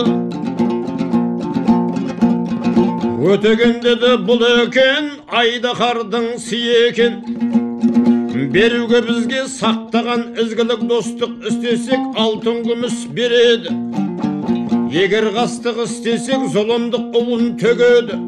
өтеген 3.30 3.78
деді 3.84 4.10
бұл 4.26 4.44
екен 4.48 5.08
айдаһардың 5.40 6.26
сыйы 6.44 6.76
екен. 6.90 7.18
Беруге 8.52 9.00
бізге 9.06 9.44
сақтаған 9.52 10.26
ізгілік 10.42 10.84
достық 10.90 11.48
істесек 11.48 12.20
алтын 12.20 12.60
күміс 12.66 13.04
береді. 13.16 13.72
Егер 14.92 15.30
қастық 15.36 15.84
істесек 15.86 16.48
зұлымдық 16.52 17.16
ұлын 17.20 17.54
төгеді. 17.60 18.18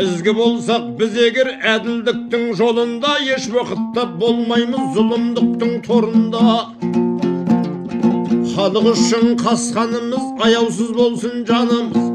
Ізгі 0.00 0.32
болсақ 0.36 0.84
біз 0.96 1.16
егер 1.20 1.48
әділдіктің 1.74 2.44
жолында 2.56 3.16
еш 3.34 3.48
уақытта 3.52 4.06
болмаймыз 4.20 4.94
зұлымдықтың 4.94 5.74
торында 5.84 6.44
халық 8.54 8.88
үшін 8.92 9.34
қасқанымыз 9.42 10.24
аяусыз 10.46 10.94
болсын 10.96 11.44
жанымыз 11.50 12.08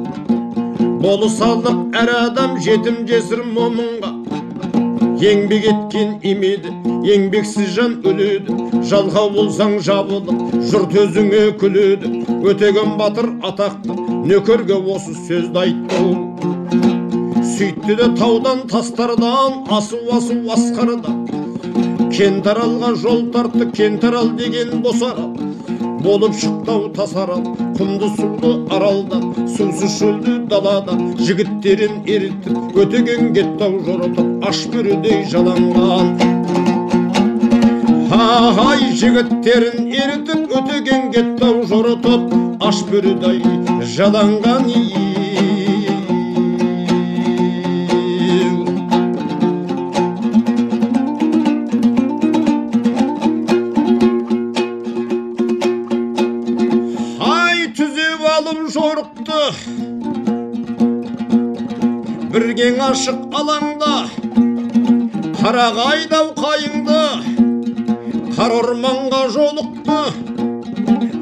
болысалық 1.04 2.00
әр 2.02 2.14
адам 2.24 2.58
жетім 2.66 3.04
жесір 3.12 3.46
момынға 3.52 4.12
еңбек 5.22 5.70
еткен 5.70 6.18
емеді 6.32 6.74
еңбексіз 7.14 7.70
жан 7.78 8.00
өледі 8.10 8.58
жалқау 8.90 9.30
болсаң 9.38 9.78
жабылып 9.86 10.58
жұрт 10.74 10.98
өзіңе 11.06 11.46
күледі 11.62 12.26
өтеген 12.50 12.98
батыр 12.98 13.32
атақты 13.52 14.02
нөкерге 14.26 14.82
осы 14.98 15.14
сөзді 15.28 15.66
айтты 15.68 16.55
сөйтті 17.54 17.96
де 18.02 18.08
таудан 18.20 18.66
тастардан 18.72 19.60
асу 19.78 20.00
асу 20.18 20.38
асқарда 20.56 21.12
кентаралға 22.16 22.94
жол 23.02 23.26
тартты 23.34 23.68
кентарал 23.78 24.32
деген 24.40 24.82
босарал 24.82 25.30
болып 26.06 26.36
шықтау 26.42 26.90
тасарал 26.98 27.44
құмды 27.78 28.10
сулы 28.18 28.52
аралдан 28.76 29.26
сусыз 29.58 29.98
шөлді 30.00 30.36
далада 30.52 30.98
жігіттерін 31.22 32.02
ерітіп 32.16 32.80
өтеген 32.84 33.34
кеттау 33.38 33.82
жорытып 33.88 34.48
аш 34.50 34.62
бөрідей 34.74 35.26
жаланған 35.34 36.14
ай 38.16 38.86
жігіттерін 39.02 39.92
ерітіп 40.04 40.56
өтеген 40.62 41.12
кеттау 41.18 41.66
жорытып 41.74 42.64
аш 42.70 42.86
бөрідей 42.92 43.44
жаланған 43.98 44.72
ай 44.76 45.15
ашық 62.86 63.34
алаңда. 63.40 63.94
Қарағайдау 65.40 66.28
қайыңды. 66.38 67.02
Қара 68.36 68.60
орманға 68.62 69.22
жолықты. 69.36 70.00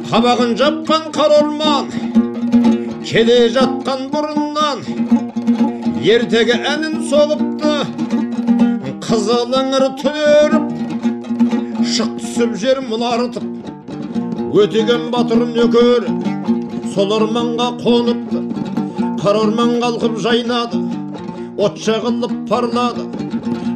Қабағын 0.10 0.53
жапқан 0.60 1.10
қара 1.15 1.39
орман. 1.43 1.89
Келе 3.08 3.39
жатқан 3.55 4.08
бұрыннан. 4.13 4.84
Ертегі 6.03 6.60
әнін 6.74 7.00
соғыпты. 7.12 7.75
Қызыл 9.03 9.53
іңір 9.62 9.88
шық 11.93 12.13
түсіп 12.17 12.55
жер 12.58 12.79
мұнартып 12.88 13.46
өтеген 14.58 15.10
батыр 15.13 15.46
нөкер. 15.46 16.08
Сол 16.93 17.13
орманға 17.20 17.67
қоныпты 17.84 18.41
қара 19.22 19.46
орман 19.48 19.77
қалқып 19.84 20.20
жайнады. 20.25 20.93
От 21.57 21.77
жағылып 21.77 22.33
парлады. 22.50 23.05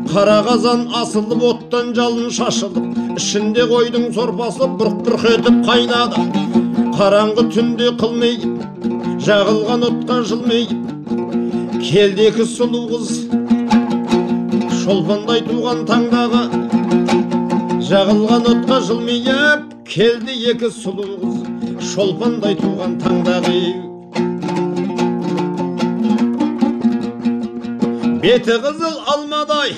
Қара 0.07 0.39
қазан 0.47 0.87
асылып 0.95 1.43
оттан 1.43 1.93
жалын 1.95 2.29
шашылып 2.33 3.17
ішінде 3.19 3.67
қойдың 3.69 4.09
сорпасы 4.15 4.69
бұрқ 4.79 5.01
бұрқ 5.05 5.25
етіп 5.33 5.57
қайнады. 5.67 6.23
Қараңғы 6.97 7.43
түнде 7.53 7.91
қылмиып 8.01 9.19
жағылған 9.27 9.83
отқа 9.89 10.21
жылмиып 10.29 10.71
келді 11.83 12.29
екі 12.31 12.45
сұлу 12.49 12.85
қыз 12.91 13.11
шолпандай 14.83 15.43
туған 15.45 15.83
таңдағы. 15.89 16.43
Жағылған 17.89 18.47
отқа 18.53 18.79
жылмиып 18.87 19.67
келді 19.91 20.39
екі 20.53 20.71
сұлу 20.81 21.11
қыз 21.25 21.91
шолпандай 21.93 22.57
туған 22.63 22.97
таңдағы. 23.03 23.86
Беті 28.21 28.57
қызыл 28.63 28.95
алмадай 29.13 29.73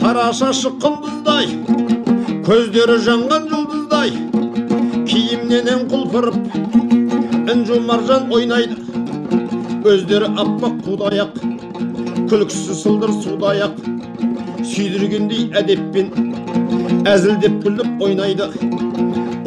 қара 0.00 0.30
шашы 0.36 0.70
құндыздай 0.82 1.46
көздері 2.44 2.98
жанған 3.04 3.46
жұлдыздай. 3.48 4.10
Киімненен 5.08 5.86
құлпырып 5.88 6.36
інжу 7.52 7.78
маржан 7.88 8.28
ойнайды. 8.32 8.76
Өздері 9.84 10.28
аппақ 10.42 10.76
қудаяқ 10.84 11.40
күлкісі 12.28 12.76
сылдыр 12.82 13.12
судаяқ 13.22 13.80
сүйдіргендей 14.74 15.50
әдеппен 15.60 16.12
әзілдеп 17.08 17.60
күліп 17.64 18.04
ойнайды. 18.04 18.50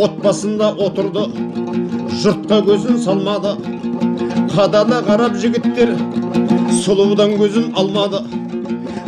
Отбасында 0.02 0.74
отырды 0.88 1.28
жұртқа 2.24 2.62
көзін 2.70 3.02
салмады. 3.06 3.58
Қадала 4.54 5.04
қарап 5.06 5.38
жігіттер 5.42 5.94
сұлудан 6.88 7.34
көзін 7.36 7.66
алмады 7.76 8.22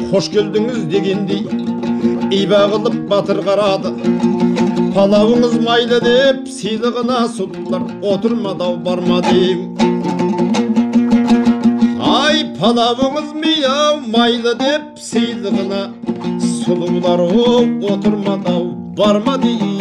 қош 0.09 0.25
келдіңіз 0.33 0.81
дегендей 0.91 1.45
иба 2.35 2.65
қылып 2.73 2.97
батыр 3.07 3.39
қарады 3.45 3.93
палауыңыз 4.97 5.55
майлы 5.63 6.01
деп 6.03 6.41
сыйлығына 6.57 7.21
сұлулар 7.37 7.87
отырмады 8.11 8.67
ау 8.67 8.75
барма 8.89 9.21
ай 12.19 12.43
палауыңыз 12.59 13.31
мияу 13.45 14.03
майлы 14.17 14.57
деп 14.65 14.99
сыйлығына 15.07 15.83
сұлулар 16.59 17.27
оу 17.29 17.59
отырмады 17.95 18.57
ау 18.57 18.71
барма 18.99 19.39
дейм 19.45 19.78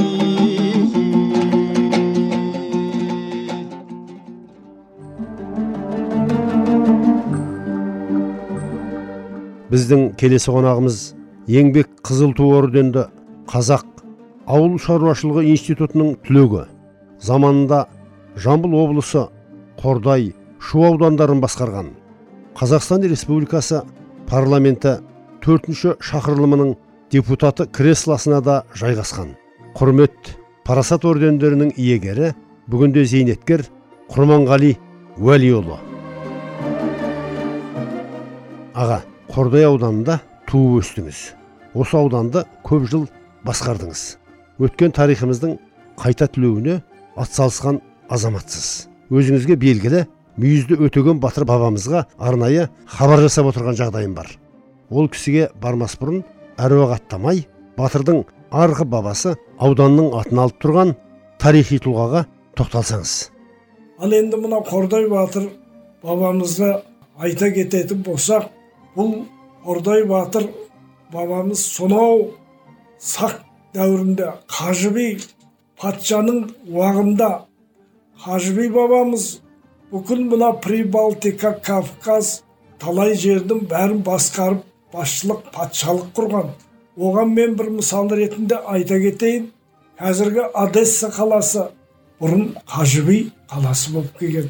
біздің 9.68 10.12
келесі 10.20 10.52
қонағымыз 10.54 10.98
еңбек 11.52 11.90
қызыл 12.07 12.35
ту 12.37 12.48
орденді 12.57 13.07
қазақ 13.50 13.85
ауыл 14.48 14.78
шаруашылығы 14.81 15.44
институтының 15.52 16.14
түлегі. 16.24 16.64
Заманында 17.20 17.85
жамбыл 18.37 18.76
облысы 18.81 19.26
қордай 19.81 20.33
шу 20.61 20.85
аудандарын 20.88 21.42
басқарған. 21.42 21.90
Қазақстан 22.59 23.04
республикасы 23.09 23.83
парламенті 24.28 24.98
төртінші 25.44 25.96
шақырылымының 26.00 26.74
депутаты 27.12 27.66
креслосына 27.66 28.40
да 28.44 28.62
жайғасқан. 28.74 29.35
Құрмет 29.76 30.35
парасат 30.64 31.04
ордендерінің 31.04 31.74
иегері 31.76 32.33
бүгінде 32.68 33.04
зейнеткер 33.04 33.66
құрманғали 34.12 34.74
уәлиұлы. 35.20 35.78
Аға 38.78 39.02
қордай 39.33 39.67
ауданында 39.69 40.21
туып 40.49 40.83
өстіңіз. 40.83 41.19
Осы 41.77 41.97
ауданды 41.99 42.45
көп 42.67 42.87
жыл 42.91 43.07
басқардыңыз. 43.47 44.03
Өткен 44.59 44.95
тарихымыздың 44.97 45.59
қайта 46.01 46.29
түлеуіне 46.33 46.81
атсалысқан 47.19 47.81
азаматсыз. 48.09 48.88
Өзіңізге 49.12 49.57
белгілі 49.61 50.05
мүйізді 50.38 50.79
өтеген 50.87 51.21
батыр 51.23 51.47
бабамызға 51.49 52.05
арнайы 52.19 52.69
хабар 52.87 53.23
жасап 53.25 53.51
отырған 53.53 53.79
жағдайым 53.79 54.14
бар. 54.17 54.31
Ол 54.91 55.09
кісіге 55.12 55.49
бармас 55.61 55.97
бұрын 56.01 56.23
әруақ 56.59 56.95
аттамай 56.97 57.45
батырдың 57.79 58.25
арғы 58.51 58.87
бабасы 58.88 59.35
ауданның 59.61 60.12
атын 60.19 60.43
алып 60.45 60.61
тұрған 60.62 60.95
тарихи 61.43 61.81
тұлғаға 61.85 62.25
тоқталсаңыз. 62.59 63.17
Ал 63.99 64.14
енді 64.14 64.38
мына 64.41 64.62
қордай 64.67 65.09
батыр 65.11 65.51
бабамызды 66.03 66.79
айта 67.19 67.51
кететін 67.51 68.05
болсақ 68.07 68.49
бұл 68.96 69.24
қордай 69.64 70.05
батыр 70.09 70.48
бабамыз 71.12 71.64
сонау 71.77 72.31
сақ 73.01 73.40
дәуірінде 73.74 74.33
қажы 74.51 74.90
би 74.94 75.07
патшаның 75.81 76.38
уағында 76.72 77.31
қажы 78.24 78.55
би 78.57 78.68
бабамыз 78.72 79.24
бүкіл 79.92 80.24
мына 80.31 80.53
прибалтика 80.64 81.53
кавказ 81.64 82.42
талай 82.83 83.14
жердің 83.18 83.66
бәрін 83.70 84.01
басқарып 84.07 84.64
басшылық 84.92 85.40
патшалық 85.55 86.09
құрған 86.16 86.48
оған 86.96 87.29
мен 87.35 87.55
бір 87.59 87.68
мысал 87.77 88.09
ретінде 88.11 88.57
айта 88.66 88.98
кетейін 89.01 89.51
қазіргі 90.01 90.44
одесса 90.55 91.09
қаласы 91.14 91.62
бұрын 92.20 92.44
қажы 92.66 93.03
би 93.07 93.18
қаласы 93.51 93.92
болып 93.94 94.18
келген 94.18 94.48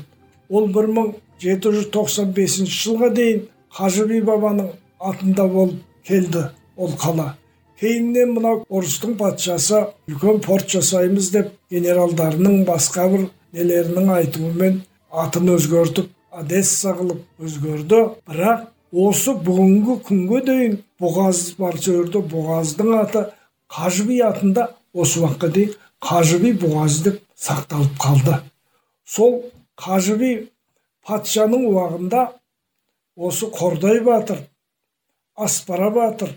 ол 0.49 0.65
1795 0.73 2.59
жылға 2.81 3.09
дейін 3.15 3.41
қажы 3.79 4.09
би 4.11 4.19
бабаның 4.27 4.73
атында 4.99 5.45
болып 5.53 5.77
келді 6.09 6.49
ол 6.77 6.95
қала. 6.99 7.35
Кейіннен 7.79 8.33
мынау 8.35 8.65
орыстың 8.69 9.15
патшасы 9.21 9.85
үлкен 10.11 10.41
порт 10.43 10.67
жасаймыз 10.73 11.31
деп 11.31 11.53
генералдарының 11.71 12.65
басқа 12.67 13.05
бір 13.13 13.29
нелерінің 13.55 14.11
айтуымен 14.17 14.81
атын 15.25 15.53
өзгертіп 15.55 16.09
одесса 16.41 16.97
қылып 16.99 17.23
өзгерді. 17.39 18.01
Бірақ 18.27 18.67
осы 18.91 19.37
бүгінгі 19.47 19.99
күнге 20.09 20.41
дейін 20.49 20.75
бұғаз 20.99 21.45
бар 21.61 21.79
жерде 21.79 22.25
бұғаздың 22.35 22.91
аты 22.99 23.25
қажы 23.71 24.09
би 24.09 24.19
атында 24.27 24.73
осы 24.93 25.23
уақытқа 25.23 25.53
дейін 25.55 25.79
қажы 26.03 26.41
би 26.43 26.53
бұғаз 26.65 26.99
деп 27.07 27.23
сақталып 27.47 27.95
қалды. 28.03 28.41
Сол 29.07 29.39
қажы 29.79 30.19
би 30.19 30.33
патшаның 31.07 31.71
уағында 31.71 32.27
осы 33.19 33.51
қордай 33.59 34.01
батыр 34.05 34.45
аспара 35.37 35.91
батыр 35.91 36.31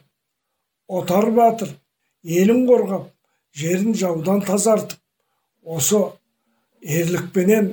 отар 0.88 1.30
батыр 1.32 1.76
елін 2.24 2.66
қорғап 2.70 3.08
жерін 3.54 3.94
жаудан 4.04 4.42
тазартып 4.48 5.00
осы 5.78 6.02
ерлікпенен 6.82 7.72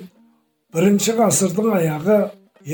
бірінші 0.74 1.14
ғасырдың 1.20 1.72
аяғы 1.78 2.18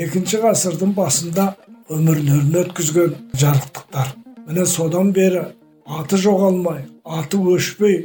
екінші 0.05 0.41
ғасырдың 0.43 0.91
басында 0.97 1.53
өмірлерін 1.95 2.55
өткізген 2.63 3.15
жарықтықтар. 3.39 4.11
Міне 4.47 4.65
содан 4.67 5.11
бері 5.15 5.45
аты 5.85 6.17
жоғалмай 6.19 6.83
аты 7.05 7.39
өшпей 7.55 7.97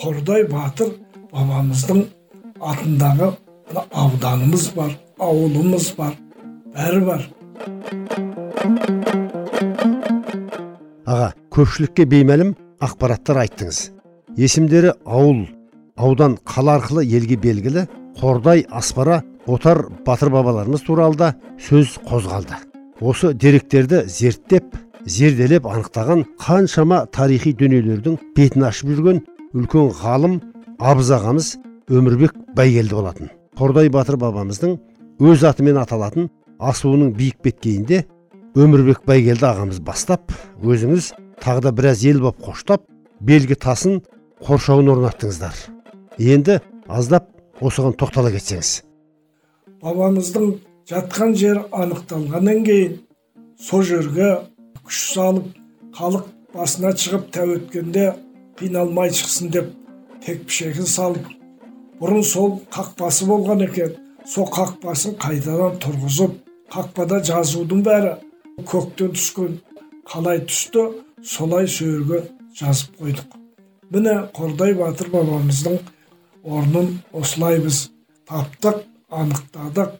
қордай 0.00 0.46
батыр 0.50 0.94
бабамыздың 1.32 2.04
атындағы 2.72 3.32
ауданымыз 3.76 4.70
бар 4.74 4.96
ауылымыз 5.18 5.92
бар 5.98 6.16
бәрі 6.74 7.04
бар. 7.06 7.28
Аға 11.08 11.28
көпшілікке 11.54 12.04
беймәлім 12.08 12.52
ақпараттар 12.84 13.42
айттыңыз. 13.44 13.78
Есімдері 14.38 14.92
ауыл. 15.04 15.46
Аудан 15.98 16.36
қала 16.46 16.76
арқылы 16.78 17.02
елге 17.02 17.36
белгілі 17.42 17.86
қордай 18.20 18.64
аспара 18.70 19.22
отар 19.46 19.86
батыр 20.06 20.30
бабаларымыз 20.30 20.84
туралы 20.86 21.16
да 21.16 21.32
сөз 21.58 21.96
қозғалды. 22.06 22.54
Осы 23.00 23.32
деректерді 23.34 24.04
зерттеп 24.06 24.76
зерделеп 25.06 25.66
анықтаған 25.66 26.24
қаншама 26.38 27.06
тарихи 27.10 27.54
дүниелердің 27.58 28.18
бетін 28.36 28.68
ашып 28.68 28.92
жүрген 28.92 29.22
үлкен 29.54 29.90
ғалым 30.02 30.38
абыз 30.78 31.10
ағамыз 31.16 31.52
өмірбек 31.90 32.36
байгелді 32.54 32.94
болатын. 32.94 33.30
Қордай 33.58 33.90
батыр 33.90 34.18
бабамыздың 34.20 34.76
өз 35.18 35.44
атымен 35.48 35.80
аталатын 35.82 36.28
асуының 36.58 37.12
биік 37.16 37.40
беткейінде 37.44 38.04
өмірбек 38.58 39.04
байгелді 39.06 39.46
ағамыз 39.48 39.80
бастап 39.84 40.32
өзіңіз 40.62 41.12
тағы 41.42 41.64
да 41.68 41.72
біраз 41.72 42.04
ел 42.04 42.20
боп 42.22 42.40
қоштап 42.42 42.84
белгі 43.20 43.54
тасын 43.54 44.00
қоршауын 44.44 44.90
орнаттыңыздар. 44.94 45.54
Енді 46.18 46.58
аздап 46.88 47.28
осыған 47.60 47.94
тоқтала 47.98 48.30
кетсеңіз. 48.34 48.82
Бабамыздың 49.82 50.56
жатқан 50.90 51.34
жері 51.38 51.64
анықталғаннан 51.74 52.64
кейін 52.66 52.98
сол 53.62 53.82
жерге 53.86 54.30
күш 54.82 55.02
салып 55.14 55.52
халық 55.98 56.26
басына 56.54 56.94
шығып 56.96 57.30
тәу 57.34 57.54
өткенде 57.58 58.10
қиналмай 58.58 59.14
шықсын 59.14 59.52
деп 59.54 59.70
текпішегін 60.24 60.86
салып 60.90 61.26
бұрын 62.00 62.24
сол 62.26 62.58
қақпасы 62.74 63.26
болған 63.30 63.66
екен 63.68 63.96
сол 64.26 64.48
қақпасын 64.54 65.18
қайтадан 65.22 65.78
тұрғызып 65.82 66.38
қақпада 66.72 67.20
жазудың 67.28 67.84
бәрі 67.86 68.12
көктен 68.70 69.14
түскен 69.16 69.54
қалай 70.10 70.42
түсті 70.48 70.84
солай 71.34 71.68
сөйерге 71.76 72.20
жазып 72.58 72.98
қойдық 73.00 73.38
міне 73.94 74.14
қордай 74.36 74.74
батыр 74.80 75.08
бабамыздың 75.14 75.78
орнын 76.58 76.90
осылай 77.22 77.60
біз 77.64 77.78
таптық 78.30 78.82
анықтадық 79.22 79.96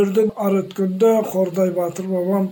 өрден 0.00 0.32
ары 0.46 0.64
өткенде 0.64 1.12
қордай 1.30 1.70
батыр 1.78 2.10
бабам 2.10 2.50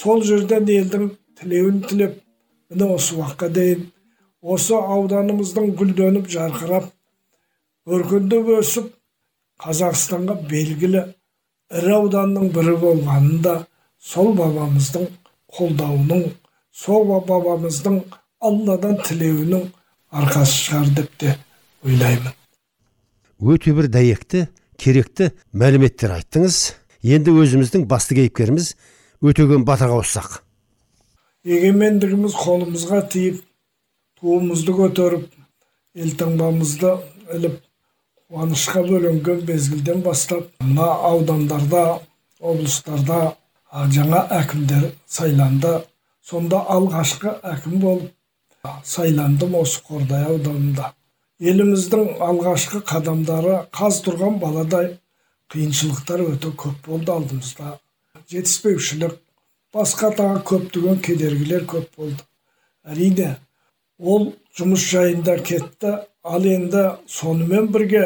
сол 0.00 0.22
жерден 0.30 0.70
елдің 0.78 1.10
тілеуін 1.40 1.82
тілеп 1.88 2.18
міне 2.70 2.90
осы 2.94 3.18
уақытқа 3.18 3.48
дейін 3.58 3.86
осы 4.54 4.78
ауданымыздың 4.78 5.72
гүлденіп 5.80 6.30
жарқырап 6.34 6.90
өркендеп 7.98 8.50
өсіп 8.58 8.92
қазақстанға 9.64 10.36
белгілі 10.50 11.06
ірі 11.68 11.92
ауданның 11.98 12.52
бірі 12.54 12.76
болғанын 12.80 13.42
да 13.44 13.54
сол 14.00 14.32
бабамыздың 14.38 15.08
қолдауының 15.58 16.24
сол 16.72 17.04
бабамыздың 17.28 18.00
алладан 18.40 18.96
тілеуінің 19.04 19.68
арқасы 20.08 20.62
шығар 20.64 20.92
деп 20.96 21.10
те 21.20 21.34
ойлаймын. 21.84 22.32
Өте 23.38 23.74
бір 23.76 23.90
дәйекті 23.92 24.46
керекті 24.80 25.32
мәліметтер 25.52 26.14
айттыңыз. 26.16 26.58
Енді 27.04 27.34
өзіміздің 27.38 27.84
басты 27.90 28.16
кейіпкеріміз 28.18 28.72
өтеген 29.22 29.66
батырға 29.68 30.00
ауыссақ. 30.00 30.40
Егемендігіміз 31.46 32.34
қолымызға 32.34 33.04
тиіп 33.12 33.44
туымызды 34.18 34.74
көтеріп 34.74 35.28
елтаңбамызды 35.94 36.96
іліп 37.36 37.60
қуанышқа 38.28 38.82
бөленген 38.84 39.44
мезгілден 39.48 40.02
бастап 40.04 40.50
мына 40.60 40.86
аудандарда 41.10 41.84
облыстарда 42.40 43.20
жаңа 43.96 44.20
әкімдер 44.40 44.90
сайланды. 45.08 45.70
Сонда 46.20 46.60
алғашқы 46.74 47.32
әкім 47.54 47.78
болып 47.80 48.10
сайландым 48.84 49.54
осы 49.62 49.80
қордай 49.86 50.26
ауданында. 50.28 50.90
Еліміздің 51.40 52.18
алғашқы 52.28 52.82
қадамдары 52.90 53.62
қаз 53.72 54.02
тұрған 54.04 54.36
баладай 54.42 54.90
қиыншылықтар 55.48 56.26
өте 56.26 56.52
көп 56.52 56.84
болды 56.84 57.14
алдымызда. 57.14 57.78
Жетіспеушілік 58.28 59.16
басқа 59.72 60.12
тағы 60.20 60.42
көптеген 60.52 61.00
кедергілер 61.00 61.64
көп 61.64 61.96
болды. 61.96 62.20
Әрине 62.84 63.36
ол 63.98 64.34
жұмыс 64.58 64.84
жайында 64.92 65.38
кетті 65.40 65.94
ал 66.34 66.46
енді 66.46 66.84
сонымен 67.08 67.68
бірге 67.74 68.04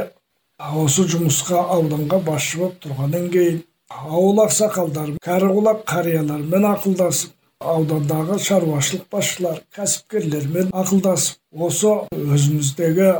осы 0.82 1.04
жұмысқа 1.10 1.62
ауданға 1.76 2.20
басшы 2.26 2.60
болып 2.62 2.80
тұрғаннан 2.84 3.28
кейін 3.34 3.62
ауыл 3.92 4.42
ақсақалдары 4.44 5.16
кәрі 5.24 5.48
құлақ 5.56 5.82
қариялармен 5.90 6.66
ақылдасып 6.70 7.32
аудандағы 7.72 8.38
шаруашылық 8.46 9.08
басшылар 9.12 9.58
кәсіпкерлермен 9.76 10.70
ақылдасып 10.82 11.64
осы 11.66 11.92
өзіміздегі 12.36 13.10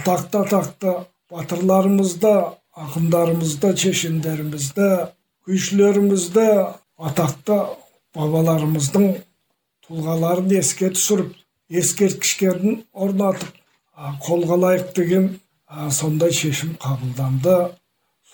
атақты 0.00 0.42
атақты 0.44 0.94
батырларымызды 1.32 2.34
ақындарымызды 2.86 3.74
шешендерімізді 3.84 4.88
күйшілерімізді 5.48 6.48
атақты 7.10 7.60
бабаларымыздың 8.16 9.08
тұлғаларын 9.88 10.52
еске 10.58 10.92
түсіріп 10.96 11.32
ескерткіштерін 11.82 12.82
орнатып 12.92 13.57
қолға 13.98 14.58
лайық 14.62 14.92
деген 14.94 15.28
сондай 15.90 16.32
шешім 16.32 16.76
қабылданды. 16.82 17.54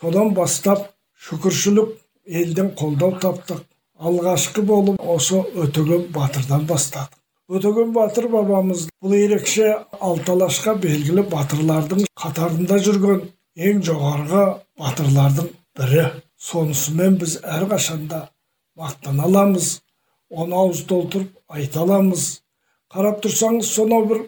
Содан 0.01 0.35
бастап 0.37 0.91
шүкіршілік 1.17 1.95
елден 2.27 2.73
қолдау 2.77 3.17
таптық. 3.21 3.63
Алғашқы 3.95 4.65
болып 4.67 5.01
осы 5.01 5.39
өтеген 5.55 6.09
батырдан 6.13 6.67
бастадық. 6.69 7.17
Өтеген 7.49 7.93
батыр 7.95 8.29
бабамыз 8.33 8.89
бұл 9.03 9.15
ерекше 9.17 9.71
алталашқа 10.01 10.75
белгілі 10.83 11.25
батырлардың 11.33 12.05
қатарында 12.21 12.79
жүрген 12.85 13.23
ең 13.57 13.83
жоғарғы 13.89 14.45
батырлардың 14.81 15.51
бірі. 15.79 16.07
Сонысымен 16.37 17.17
біз 17.21 17.39
әрқашанда 17.41 18.27
мақтана 18.77 19.29
аламыз 19.29 19.79
оны 20.29 20.57
ауыз 20.61 20.85
толтырып 20.91 21.31
айта 21.49 21.85
аламыз. 21.87 22.43
Қарап 22.93 23.23
тұрсаңыз 23.25 23.71
сонау 23.71 24.05
бір 24.11 24.25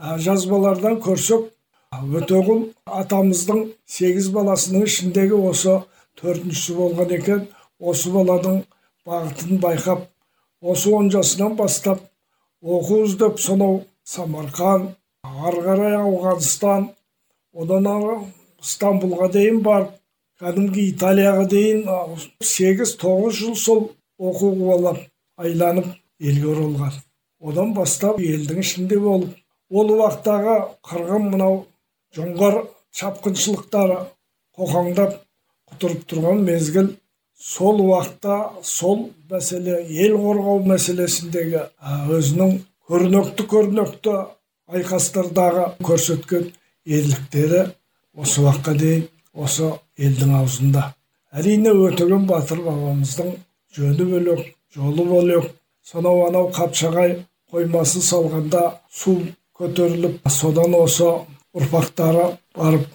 жазбалардан 0.00 1.00
көрсек 1.04 1.50
өтеғұл 1.92 2.62
атамыздың 3.00 3.64
сегіз 3.96 4.30
баласының 4.34 4.86
ішіндегі 4.88 5.40
осы 5.50 5.80
төртіншісі 6.20 6.76
болған 6.78 7.14
екен. 7.16 7.42
Осы 7.80 8.12
баланың 8.12 8.62
бағытын 9.08 9.60
байқап 9.60 10.06
осы 10.60 10.90
он 10.92 11.10
жасынан 11.12 11.56
бастап 11.56 12.02
оқу 12.62 13.04
іздеп 13.06 13.40
сонау 13.40 13.80
самарқан 14.04 14.90
ары 15.24 15.62
қарай 15.64 15.96
ауғанстан 16.00 16.90
одан 17.56 17.88
ары 17.88 18.18
стамбулға 18.72 19.30
дейін 19.36 19.62
барып 19.64 19.96
кәдімгі 20.40 20.86
италияға 20.92 21.46
дейін 21.54 21.84
сегіз 22.44 22.96
тоғыз 23.00 23.40
жыл 23.40 23.56
сол 23.64 23.82
оқу 24.18 24.52
қуалап 24.60 25.00
айланып 25.40 25.88
елге 26.20 26.52
оралған. 26.52 26.92
Одан 27.40 27.72
бастап 27.74 28.20
елдің 28.20 28.60
ішінде 28.60 29.00
болып 29.00 29.39
ол 29.70 29.92
уақыттағы 29.96 30.56
қырғын 30.86 31.28
мынау 31.32 31.60
жоңғар 32.16 32.56
шапқыншылықтары 33.00 33.98
қоқаңдап 34.58 35.14
құтырып 35.70 36.02
тұрған 36.10 36.42
мезгіл 36.48 36.90
сол 37.50 37.80
уақытта 37.86 38.38
сол 38.66 39.06
мәселе 39.30 39.78
ел 40.04 40.18
қорғау 40.24 40.64
мәселесіндегі 40.72 41.62
өзінің 42.18 42.56
көрнекті 42.90 43.46
көрнекті 43.54 44.16
айқастардағы 44.74 45.68
көрсеткен 45.86 46.50
ерліктері 46.86 47.62
осы 48.18 48.42
уақытқа 48.42 48.74
дейін 48.82 49.06
осы 49.32 49.70
елдің 49.98 50.34
аузында. 50.40 50.90
Әрине 51.30 51.70
өтеген 51.70 52.26
батыр 52.26 52.64
бабамыздың 52.66 53.36
жөні 53.76 54.06
бөлек 54.12 54.46
жолы 54.74 55.06
бөлек 55.06 55.50
сонау 55.86 56.26
анау 56.26 56.50
қапшағай 56.54 57.20
қоймасы 57.52 58.02
салғанда 58.02 58.64
су 58.90 59.20
көтеріліп 59.60 60.28
содан 60.32 60.74
осы 60.78 61.10
ұрпақтары 61.56 62.26
барып 62.56 62.86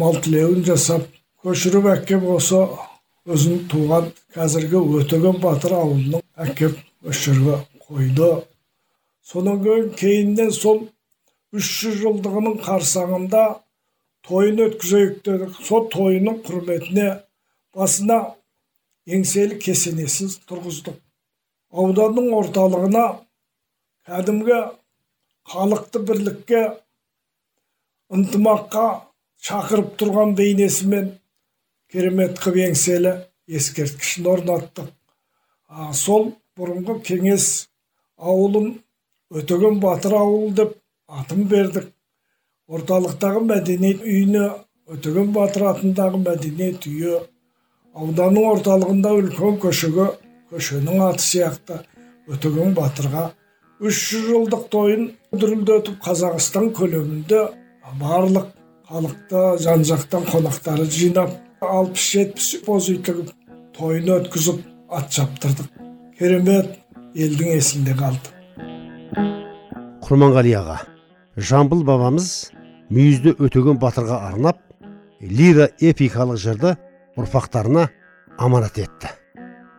мал 0.00 0.16
тілеуін 0.24 0.64
жасап 0.64 1.04
көшіріп 1.44 1.90
әкеп 1.92 2.24
осы 2.32 2.60
өзінің 3.28 3.66
туған 3.72 4.06
қазіргі 4.36 4.80
өтеген 5.00 5.40
батыр 5.42 5.74
ауылының 5.78 6.22
әкеп 6.46 6.78
осы 7.08 7.34
жерге 7.34 7.58
қойды 7.86 8.30
содан 9.32 9.60
кейін 9.64 9.90
кейіннен 10.00 10.52
сол 10.56 10.80
үш 11.56 11.68
жүз 11.82 11.98
жылдығының 12.02 12.56
қарсаңында 12.64 13.44
тойын 14.28 14.62
өткізейік 14.68 15.18
дедік 15.28 15.58
сол 15.68 15.88
тойының 15.92 16.40
құрметіне 16.46 17.10
басына 17.76 18.18
еңселі 19.18 19.60
кесенесін 19.66 20.32
тұрғыздық 20.48 20.96
ауданның 21.84 22.32
орталығына 22.38 23.04
кәдімгі 24.08 24.62
халықты 25.52 26.00
бірлікке 26.08 26.62
ынтымаққа 28.14 28.86
шақырып 29.44 29.94
тұрған 30.00 30.34
бейнесімен 30.38 31.10
керемет 31.92 32.40
қып 32.40 32.56
еңселі 32.64 33.12
ескерткішін 33.58 34.30
орнаттық. 34.34 34.88
Сол 35.92 36.32
бұрынғы 36.58 37.00
кеңес 37.08 37.48
ауылын 38.16 38.70
өтеген 39.34 39.80
батыр 39.82 40.16
ауыл 40.20 40.54
деп 40.56 40.76
атын 41.08 41.44
бердік. 41.50 41.90
Орталықтағы 42.68 43.44
мәдениет 43.44 44.04
үйіне 44.06 44.46
өтеген 44.88 45.32
батыр 45.36 45.68
атындағы 45.74 46.20
мәдениет 46.24 46.86
үйі 46.88 47.18
ауданның 47.94 48.46
орталығында 48.54 49.12
үлкен 49.20 49.58
көшеге 49.62 50.06
көшенің 50.52 51.02
аты 51.10 51.24
сияқты 51.24 51.80
өтеген 52.32 52.72
батырға 52.78 53.26
үш 53.84 53.98
жылдық 54.16 54.68
тойын 54.72 55.08
дүрілдетіп 55.36 55.98
қазақстан 56.06 56.70
көлемінде 56.76 57.40
барлық 58.00 58.46
халықты 58.88 59.42
жан 59.60 59.84
жақтан 59.84 60.24
қонақтары 60.30 60.86
жинап 60.88 61.34
алпыс 61.60 62.06
жетпіс 62.14 62.48
үй 62.64 62.96
тігіп 63.04 63.32
тойын 63.76 64.08
өткізіп 64.14 64.62
ат 64.88 65.12
шаптырдық 65.12 65.68
керемет 66.18 66.78
елдің 67.12 67.50
есінде 67.58 67.92
қалды. 67.98 68.32
Құрманғали 70.04 70.54
аға 70.62 70.78
жамбыл 71.36 71.84
бабамыз 71.84 72.30
мүйізді 72.88 73.36
өтеген 73.36 73.80
батырға 73.82 74.22
арнап 74.30 74.62
лира 75.20 75.68
эпикалық 75.80 76.40
жырды 76.40 76.76
ұрпақтарына 77.20 77.90
аманат 78.38 78.80
етті. 78.80 79.12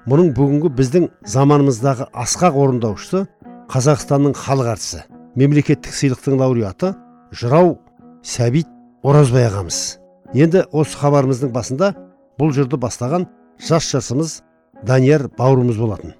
Мұның 0.05 0.35
бүгінгі 0.37 0.69
біздің 0.77 1.09
заманымыздағы 1.25 2.11
асқақ 2.13 2.57
орындаушысы 2.61 3.25
қазақстанның 3.71 4.35
халық 4.37 4.71
әртісі 4.75 5.03
мемлекеттік 5.39 5.95
сыйлықтың 5.95 6.37
лауреаты 6.39 6.93
жырау 7.35 7.75
сәбит 8.23 8.69
оразбай 9.03 9.47
ағамыз. 9.49 9.99
Енді 10.33 10.65
осы 10.71 10.97
хабарымыздың 10.99 11.51
басында 11.55 11.91
бұл 12.39 12.53
жырды 12.55 12.77
бастаған 12.81 13.27
жас 13.61 13.89
жасымыз 13.91 14.39
данияр 14.85 15.27
бауырымыз 15.37 15.77
болатын. 15.81 16.15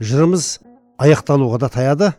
Жырымыз 0.00 0.58
аяқталуға 0.98 1.60
да 1.64 1.68
таяды. 1.68 2.12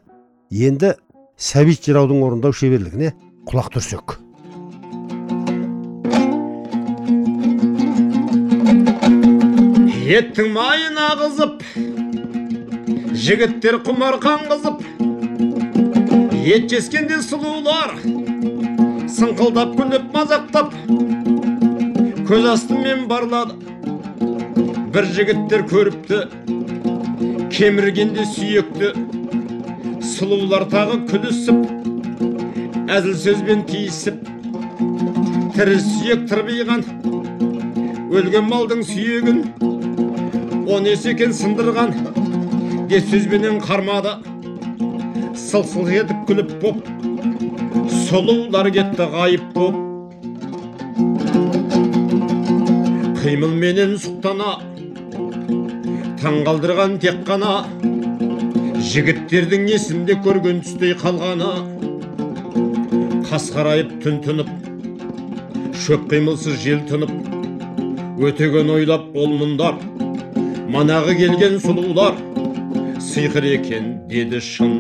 Енді 0.52 0.96
сәбит 1.38 1.86
жыраудың 1.86 2.22
орындау 2.26 2.54
шеберлігіне 2.54 3.14
құлақ 3.50 3.72
түрсек. 3.78 4.18
Еттің 10.12 10.50
майын 10.52 10.98
ағызып 11.00 11.61
жігіттер 13.22 13.76
құмар 13.86 14.16
қанғызып 14.24 14.80
ет 16.42 16.64
жескенде 16.72 17.20
сұлулар 17.22 17.92
сыңқылдап 19.14 19.76
күліп 19.78 20.08
мазақтап 20.16 20.72
көз 22.26 22.48
астымен 22.54 23.04
барлады. 23.12 23.54
бір 24.96 25.06
жігіттер 25.18 25.62
көріпті 25.70 26.20
кеміргенде 27.54 28.26
сүйекті. 28.32 28.90
сұлулар 30.14 30.66
тағы 30.74 30.98
күлісіп 31.12 32.90
әзіл 32.98 33.16
сөзбен 33.26 33.62
тиісіп 33.70 34.18
тірі 35.60 35.78
сүйек 35.86 36.26
тырбиған 36.32 36.82
өлген 38.10 38.50
малдың 38.50 38.82
сүйегін 38.82 39.46
он 40.72 40.86
есе 40.88 41.12
екен 41.12 41.32
сындырған. 41.36 42.11
Деп 42.92 43.06
сөзбенен 43.08 43.62
қармады. 43.64 44.18
Сылқ 45.40 45.92
етіп 45.96 46.26
күліп 46.28 46.50
боп 46.60 46.80
сұлулар 48.04 48.68
кетті 48.76 49.06
ғайып 49.14 49.44
боп. 49.56 49.76
Қимылменен 53.22 53.94
сұқтана 53.96 54.58
таңғалдырған 56.20 56.98
тек 57.06 57.22
қана 57.30 57.54
жігіттердің 58.90 59.70
есінде 59.72 60.18
көрген 60.26 60.60
түстей 60.66 60.92
қалғаны. 61.00 61.52
Қас 63.30 63.46
қарайып 63.56 63.94
түн 64.04 64.20
тынып 64.26 64.52
шөп 65.86 66.10
қимылсыз 66.12 66.60
жел 66.66 66.84
тынып 66.92 67.16
өтеген 68.20 68.76
ойлап 68.76 69.08
ол 69.16 69.32
мұндар. 69.40 69.80
Манағы 70.76 71.16
келген 71.22 71.58
сұлулар 71.64 72.20
сиқыр 73.12 73.44
екен 73.44 73.86
деді 74.08 74.40
шын. 74.40 74.74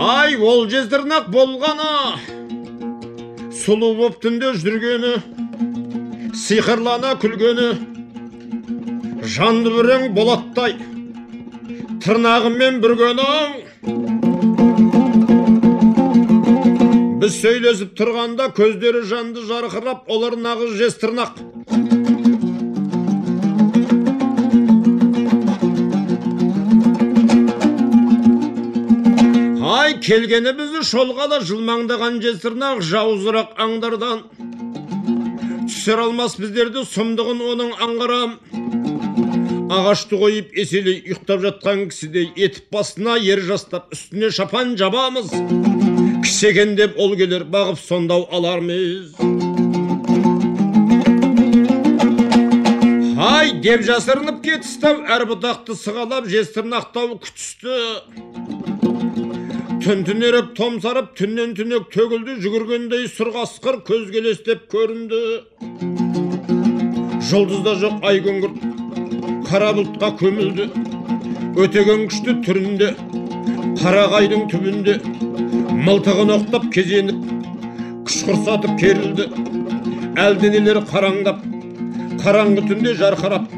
Ай 0.00 0.36
ол 0.50 0.64
жезтырнақ 0.72 1.28
болғаны. 1.34 1.92
Сұлу 3.52 3.90
боп 4.00 4.16
түнде 4.24 4.54
жүргені 4.62 5.12
сиқырлана 6.46 7.12
күлгені. 7.20 7.68
Жанды 9.36 9.74
бүрең 9.76 10.14
болаттай 10.16 10.78
тырнағымен 12.00 12.80
бүргенің. 12.80 13.69
Біз 17.20 17.34
сөйлесіп 17.36 17.90
тұрғанда 17.98 18.46
көздері 18.56 19.02
жанды 19.04 19.42
жарқырап 19.44 20.06
олар 20.14 20.38
нағыз 20.40 20.76
жез 20.80 20.94
ай 29.90 29.98
келгені 30.06 30.54
бізді 30.56 30.80
шолғалы 30.86 31.42
жылмаңдаған 31.50 32.16
жез 32.24 32.40
тырнақ 32.44 32.80
жауызырақ 32.88 33.52
аңдардан. 33.66 34.24
Түсер 35.66 36.04
алмас 36.06 36.38
біздерді 36.40 36.86
сұмдығын 36.88 37.44
оның 37.52 37.76
аңғарам. 37.84 38.36
Ағашты 39.70 40.18
қойып 40.18 40.56
еселей 40.58 40.96
ұйықтап 41.04 41.44
жатқан 41.44 41.84
кісідей 41.92 42.24
етіп 42.34 42.72
басына 42.74 43.14
ер 43.22 43.38
жастап 43.46 43.92
үстіне 43.94 44.32
шапан 44.34 44.72
жабамыз. 44.80 45.30
Кісі 46.24 46.48
екен 46.50 46.74
деп 46.74 46.98
ол 46.98 47.14
келер 47.14 47.44
бағып 47.46 47.78
сондау 47.78 48.26
алармыз. 48.34 49.14
Ай 53.20 53.52
деп 53.62 53.86
жасырынып 53.86 54.42
кетістау 54.42 55.04
әр 55.06 55.28
бұтақты 55.30 55.78
сығалап 55.78 56.26
жез 56.32 56.50
тырнақтау 56.56 57.20
күтісті. 57.22 57.78
Түн 59.86 60.02
түнеріп 60.08 60.50
томсарып 60.58 61.14
түннен 61.20 61.54
түнек 61.54 61.86
төгілді 61.94 62.40
жүгіргендей 62.42 63.06
сұр 63.14 63.30
қасқыр 63.38 63.84
көзге 63.86 64.24
елестеп 64.24 64.66
көрінді. 64.74 65.22
Жұлдызда 67.30 67.78
жоқ 67.86 68.04
ай 68.10 68.18
күңгірт 68.24 68.79
қара 69.50 69.72
бұлтқа 69.74 70.08
көмілді 70.20 70.64
өтеген 71.58 72.04
күшті 72.10 72.34
түрінде 72.44 72.90
қарағайдың 73.80 74.44
түбінде 74.52 74.94
мылтығын 75.86 76.30
оқтап 76.36 76.68
кезеніп 76.76 77.24
күш 78.06 78.18
құрсатып 78.28 78.76
керілді 78.78 79.26
әлденелер 80.26 80.78
қараңдап 80.92 81.42
қараңғы 82.22 82.64
түнде 82.68 82.94
жарқырап 83.02 83.50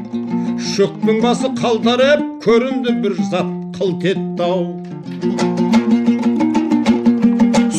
шөктің 0.71 1.21
басы 1.27 1.53
қалтарып 1.61 2.25
көрінді 2.47 2.97
бір 3.05 3.13
зат 3.29 3.53
қылт 3.77 4.09
етті 4.15 4.49
ау 4.49 4.61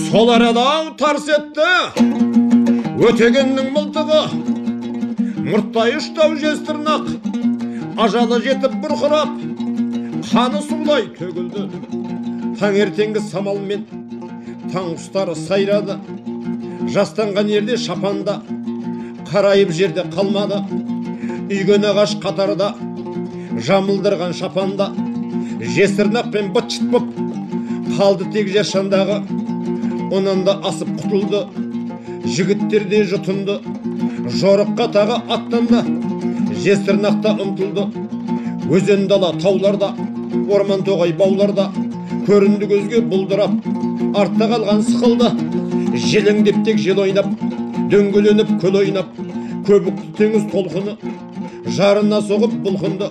сол 0.05 0.35
арада 0.39 0.69
ау 0.77 0.95
тарс 1.03 1.27
етті 1.41 1.71
өтегеннің 3.11 3.75
мылтығы 3.75 4.25
мұрттай 5.51 5.99
ұштау 5.99 6.39
жезтырнақ 6.39 7.11
ажалы 8.01 8.41
жетіп 8.43 8.75
бұрқырап 8.83 9.35
қаны 10.31 10.61
сулай 10.67 11.07
төгілді. 11.15 11.67
Таңертеңгі 12.59 13.23
самалмен 13.29 13.85
таң 14.73 14.95
құстары 14.95 15.37
сайрады. 15.39 15.99
Жастанған 16.91 17.51
ерде 17.55 17.77
шапанда 17.79 18.41
қарайып 19.31 19.71
жерде 19.73 20.07
қалмады. 20.15 20.63
Үйген 21.53 21.87
ағаш 21.91 22.17
қатарда 22.25 22.73
жамылдырған 23.69 24.35
шапанда 24.35 24.91
жесірнақпен 25.77 26.51
быт 26.57 26.73
шыт 26.75 26.91
боп 26.91 27.07
қалды 27.95 28.31
тек 28.35 28.51
жершандағы 28.57 29.21
онан 30.15 30.43
да 30.49 30.59
асып 30.67 30.91
құтылды. 30.99 31.47
Жігіттер 32.25 32.89
де 32.89 33.05
жұтынды 33.07 33.61
жорыққа 34.41 34.91
тағы 34.97 35.21
аттанды. 35.29 35.85
Жесірнақта 36.65 37.35
ұмтылды. 37.45 37.85
Өзен 38.73 39.07
дала 39.09 39.33
тауларда 39.41 39.93
орман 40.49 40.85
тоғай 40.87 41.13
бауларда. 41.17 41.69
Көрінді 42.25 42.69
көзге 42.71 43.03
бұлдырап 43.11 43.59
артта 44.17 44.49
қалған 44.53 44.81
сықылды. 44.87 45.29
Желеңдеп 45.95 46.63
тек 46.65 46.81
жел 46.81 47.03
ойнап 47.05 47.29
дөңгеленіп 47.93 48.55
көл 48.63 48.81
ойнап 48.81 49.13
көбікті 49.69 50.15
теңіз 50.19 50.49
толқыны. 50.55 50.97
Жарына 51.77 52.23
соғып 52.25 52.57
бұлқынды. 52.65 53.11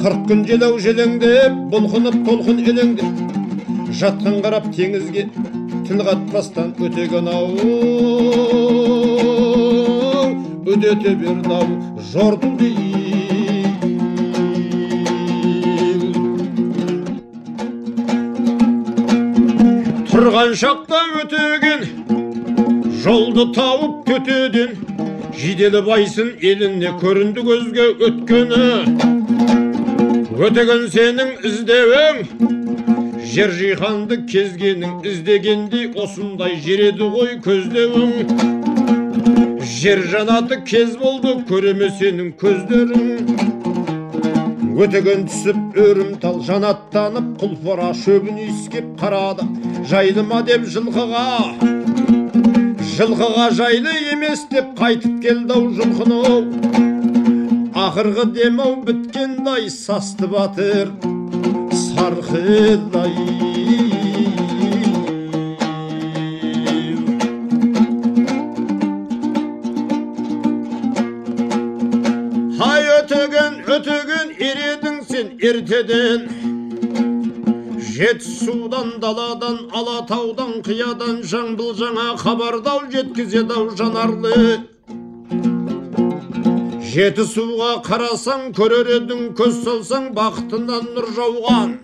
Қырық 0.00 0.24
күн 0.30 0.46
желау 0.48 0.80
желеңдеп 0.80 1.60
бұлқынып 1.74 2.22
толқын 2.26 2.64
елеңдеп 2.64 3.22
жатқан 4.00 4.40
қарап 4.42 4.72
теңізге 4.72 5.28
тіл 5.86 6.00
қатпастан 6.08 6.72
өтеген 6.80 7.28
ау. 7.28 7.52
Үдете 10.72 11.14
берді 11.20 11.58
ау. 11.60 11.91
Жорту 12.12 12.48
тұрған 20.10 20.52
шақта 20.62 20.98
өтеген 21.22 21.86
жолды 23.04 23.46
тауып 23.56 23.94
төтеден 24.10 24.76
жиделі 25.40 25.80
байсын 25.86 26.34
еліне 26.50 26.92
көрінді 27.00 27.46
көзге 27.48 27.88
өткені 28.10 28.60
өтеген 30.50 30.84
сенің 30.92 31.32
іздеуің 31.48 32.20
жер 33.32 33.56
жиһанды 33.62 34.20
кезгенің 34.34 35.00
іздегендей 35.08 35.88
осындай 36.04 36.60
жер 36.66 36.84
еді 36.90 37.08
ғой 37.16 37.38
көздеуің 37.48 38.71
жер 39.82 40.02
жанаты 40.12 40.60
кез 40.62 40.96
болды 40.96 41.32
көреме 41.48 41.88
сенің 41.98 42.32
көздерің. 42.40 43.32
Өтеген 44.82 45.26
түсіп 45.28 45.76
өрім 45.82 46.14
тал 46.22 46.38
жанаттанып 46.46 47.26
құлпыра 47.42 47.90
шөбін 47.98 48.38
иіскеп 48.46 48.86
қарады. 49.00 49.44
Жайлы 49.90 50.22
ма 50.26 50.40
деп 50.46 50.64
жылқыға? 50.70 51.26
Жылқыға 52.96 53.50
жайлы 53.58 53.94
емес 54.12 54.46
деп 54.50 54.74
қайтып 54.78 55.20
келді 55.26 55.58
ау 55.58 55.70
жылқыны 55.78 56.20
ақырғы 57.82 58.24
демау 58.36 58.76
біткендай 58.86 59.70
састы 59.70 60.26
батыр 60.30 60.92
сарқылдай. 61.84 63.51
Erteden 75.42 76.28
Жетісудан 77.92 78.94
даладан 79.02 79.58
алатаудан 79.74 80.60
қиядан 80.64 81.18
жаңбыл 81.26 81.72
жаңа 81.76 82.12
хабардау 82.20 82.86
жеткізеді 82.92 83.56
ау 83.58 83.66
жанарлы 83.76 84.36
жетісуға 86.92 87.72
қарасаң 87.88 88.52
көрер 88.56 88.92
едің 89.00 89.32
көз 89.38 89.58
салсаң 89.66 90.08
бақытынан 90.16 90.88
нұр 90.94 91.10
жауған 91.18 91.74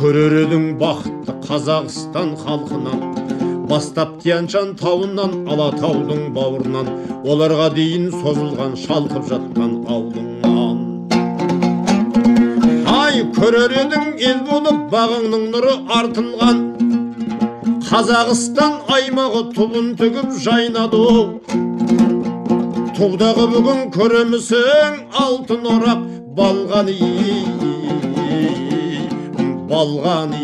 көрер 0.00 0.38
едің 0.46 0.66
бақытты 0.80 1.36
қазақстан 1.46 2.32
халқынан 2.46 3.04
бастап 3.70 4.16
тияншан 4.24 4.74
тауынан 4.80 5.36
алатаудың 5.52 6.30
бауырынан 6.34 6.90
оларға 7.22 7.70
дейін 7.76 8.10
созылған 8.16 8.76
шалқып 8.88 9.30
жатқан 9.34 9.78
аулыңнан 9.84 10.29
көрер 13.40 13.72
едің 13.72 14.10
ел 14.20 14.40
болып 14.44 14.80
бағыңның 14.92 15.44
нұры 15.54 15.74
артылған. 15.96 16.58
Қазақстан 17.90 18.74
аймағы 18.92 19.46
туын 19.56 19.94
тігіп 19.98 20.34
жайнады 20.44 21.00
тудағы 23.00 23.46
бүгін 23.54 23.78
көремісің 23.94 24.96
алтын 25.16 25.62
орақ 25.72 26.02
балған 26.36 26.90
балған 29.70 30.34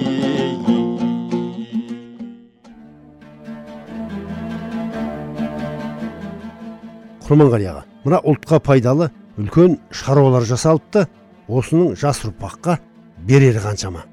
құрманғали 7.26 7.68
аға 7.74 7.84
мына 8.06 8.22
ұлтқа 8.24 8.62
пайдалы 8.70 9.10
үлкен 9.36 9.76
шаруалар 9.90 10.48
жасалыпты. 10.48 11.04
Осының 11.48 11.96
жас 11.96 12.22
ұрпаққа 12.26 12.78
берері 13.26 13.62
қаншама. 13.62 14.04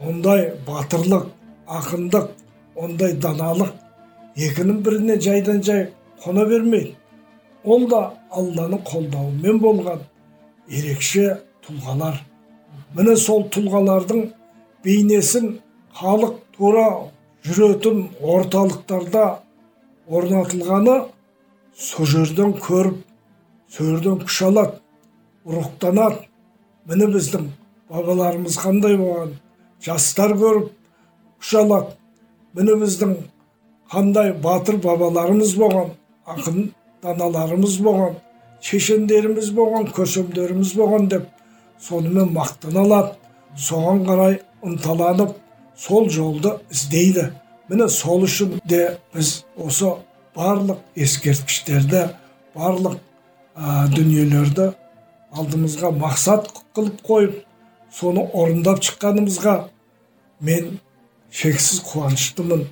Ондай 0.00 0.50
батырлық 0.66 1.28
ақындық 1.66 2.30
ондай 2.76 3.16
даналық 3.16 3.72
екінің 4.36 4.82
біріне 4.84 5.18
жайдан 5.20 5.62
жай 5.62 5.88
қона 6.22 6.46
бермейді. 6.48 6.94
Ол 7.64 7.88
да 7.90 8.12
алланың 8.30 8.82
қолдауымен 8.86 9.58
болған 9.62 10.04
ерекше 10.68 11.40
тұлғалар. 11.66 12.20
Міне 12.94 13.16
сол 13.16 13.46
тұлғалардың 13.50 14.28
бейнесін 14.84 15.56
халық 15.96 16.38
тура 16.56 16.86
жүретін 17.46 18.06
орталықтарда 18.22 19.26
орнатылғаны 20.06 20.96
сол 21.74 22.06
жерден 22.06 22.54
көріп 22.60 23.02
сол 23.72 23.90
жерден 23.90 24.20
күш 24.22 24.42
алады 24.46 24.80
рухтанады. 25.46 26.26
Міне 26.88 27.08
біздің 27.12 27.48
бабаларымыз 27.90 28.58
қандай 28.62 28.96
болған? 29.00 29.34
Жастар 29.82 30.34
көріп 30.38 30.70
күш 31.40 31.54
алады 31.60 31.96
міне 32.56 32.76
біздің 32.82 33.16
қандай 33.92 34.32
батыр 34.42 34.78
бабаларымыз 34.84 35.56
болған 35.60 35.92
ақын 36.26 36.70
даналарымыз 37.04 37.78
болған 37.84 38.16
шешендеріміз 38.66 39.50
болған 39.56 39.90
көсемдеріміз 39.96 40.74
болған 40.78 41.10
деп 41.10 41.26
сонымен 41.80 42.32
мақтана 42.34 42.82
алады. 42.84 43.14
Соған 43.56 44.02
қарай 44.04 44.40
ынталанып 44.62 45.36
сол 45.76 46.08
жолды 46.10 46.56
іздейді. 46.70 47.30
Міне 47.68 47.88
сол 47.88 48.24
үшін 48.26 48.58
де 48.68 48.98
біз 49.14 49.44
осы 49.56 49.94
барлық 50.36 50.82
ескерткіштерді 50.96 52.02
барлық 52.54 52.98
ә, 53.56 53.88
дүниелерді 53.94 54.72
алдымызға 55.36 55.92
мақсат 56.00 56.48
қылып 56.76 57.00
қойып 57.06 57.36
соны 57.92 58.24
орындап 58.32 58.82
шыққанымызға 58.84 59.56
мен 60.40 60.78
шексіз 61.30 61.82
қуаныштымын. 61.86 62.66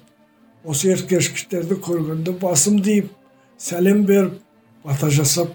Осы 0.64 0.94
ескерткіштерді 0.94 1.76
көргенде 1.84 2.32
басым 2.40 2.78
дейіп 2.84 3.10
сәлем 3.60 4.04
беріп 4.08 4.38
бата 4.84 5.10
жасап 5.12 5.52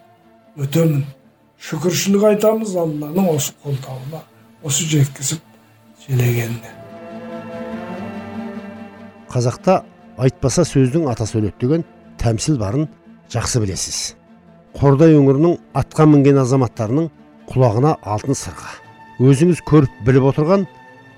өтемін. 0.58 1.06
Шүкіршілік 1.60 2.24
айтамыз 2.30 2.76
алланың 2.80 3.34
осы 3.34 3.56
қолдауына 3.64 4.22
осы 4.64 4.86
жеткізіп 4.88 5.42
желегеніне. 6.06 6.72
Қазақта 9.30 9.82
айтпаса 10.18 10.64
сөздің 10.66 11.10
атасы 11.12 11.38
өледі 11.42 11.60
деген 11.66 11.84
тәмсіл 12.22 12.58
барын 12.62 12.88
жақсы 13.34 13.62
білесіз. 13.66 14.19
Қордай 14.78 15.16
өңірінің 15.18 15.56
атқа 15.80 16.06
мінген 16.10 16.40
азаматтарының 16.44 17.10
құлағына 17.50 17.96
алтын 18.06 18.38
сырға. 18.38 18.72
Өзіңіз 19.20 19.64
көріп 19.68 20.04
біліп 20.06 20.30
отырған 20.30 20.66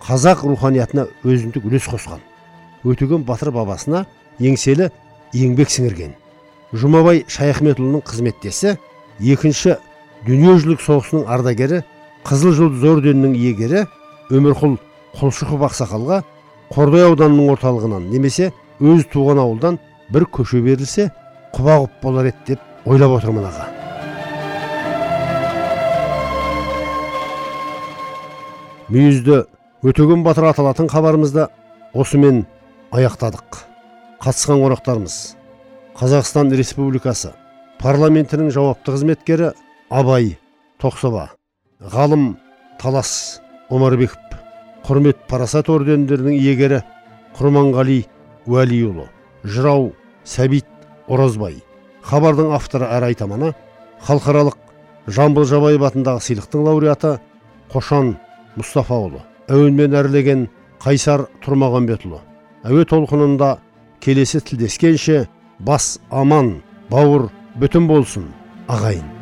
қазақ 0.05 0.45
руханиятына 0.47 1.07
өзіндік 1.27 1.67
үлес 1.67 1.89
қосқан. 1.91 2.21
Өтеген 2.87 3.25
батыр 3.27 3.51
бабасына 3.51 4.05
еңселі 4.39 4.89
еңбек 5.35 5.69
сіңірген. 5.73 6.15
Жұмабай 6.71 7.25
шаяхметұлының 7.27 8.05
қызметтесі 8.07 8.77
екінші 9.19 9.75
дүниежүзілік 10.25 10.81
соғысының 10.81 11.27
ардагері 11.35 11.81
қызыл 12.25 12.55
жұлдыз 12.57 12.87
орденінің 12.95 13.35
иегері 13.35 13.85
өмірқұл 14.31 14.77
құлшықов 15.19 15.65
ақсақалға 15.67 16.21
қордай 16.71 17.05
ауданының 17.09 17.51
орталығынан 17.55 18.07
немесе 18.13 18.51
өз 18.79 19.07
туған 19.11 19.41
ауылдан 19.43 19.79
бір 20.13 20.27
көше 20.37 20.61
берілсе 20.63 21.09
құба 21.55 21.81
болар 22.03 22.31
еді 22.31 22.53
деп 22.53 22.70
ойлап 22.85 23.17
отырмын 23.17 23.49
аға. 23.49 23.67
Мүйізді 28.91 29.43
өтеген 29.87 30.23
батыр 30.25 30.49
аталатын 30.51 30.89
хабарымызды 30.91 31.47
осымен 31.93 32.45
аяқтадық. 32.91 33.61
Қатысқан 34.21 34.59
қонақтарымыз 34.61 35.15
қазақстан 35.97 36.51
республикасы 36.55 37.31
парламентінің 37.81 38.51
жауапты 38.53 38.93
қызметкері 38.93 39.51
абай 39.89 40.35
тоқсоба 40.81 41.31
ғалым 41.81 42.35
талас 42.81 43.41
омарбеков 43.69 44.37
құрмет 44.85 45.25
парасат 45.29 45.69
ордендерінің 45.69 46.37
иегері 46.37 46.79
құрманғали 47.37 47.99
уәлиұлы 48.49 49.07
жырау 49.43 49.91
сәбит 50.25 50.69
оразбай 51.07 51.59
хабардың 52.05 52.53
авторы 52.55 52.87
әрі 52.91 53.11
айтаманы 53.11 53.53
халықаралық 54.07 54.57
жамбыл 55.07 55.45
жабаев 55.49 55.85
атындағы 55.89 56.23
сыйлықтың 56.27 56.65
лауреаты 56.67 57.13
қошан 57.73 58.15
мұстафаұлы 58.57 59.21
әуенмен 59.51 59.95
әрлеген 60.01 60.47
қайсар 60.81 61.27
тұрмағанбетұлы 61.45 62.21
әуе 62.65 62.85
толқынында 62.89 63.55
келесі 64.01 64.41
тілдескенше 64.45 65.25
бас 65.59 65.97
аман 66.09 66.55
бауыр 66.89 67.29
бүтін 67.61 67.87
болсын 67.87 68.29
ағайын. 68.67 69.20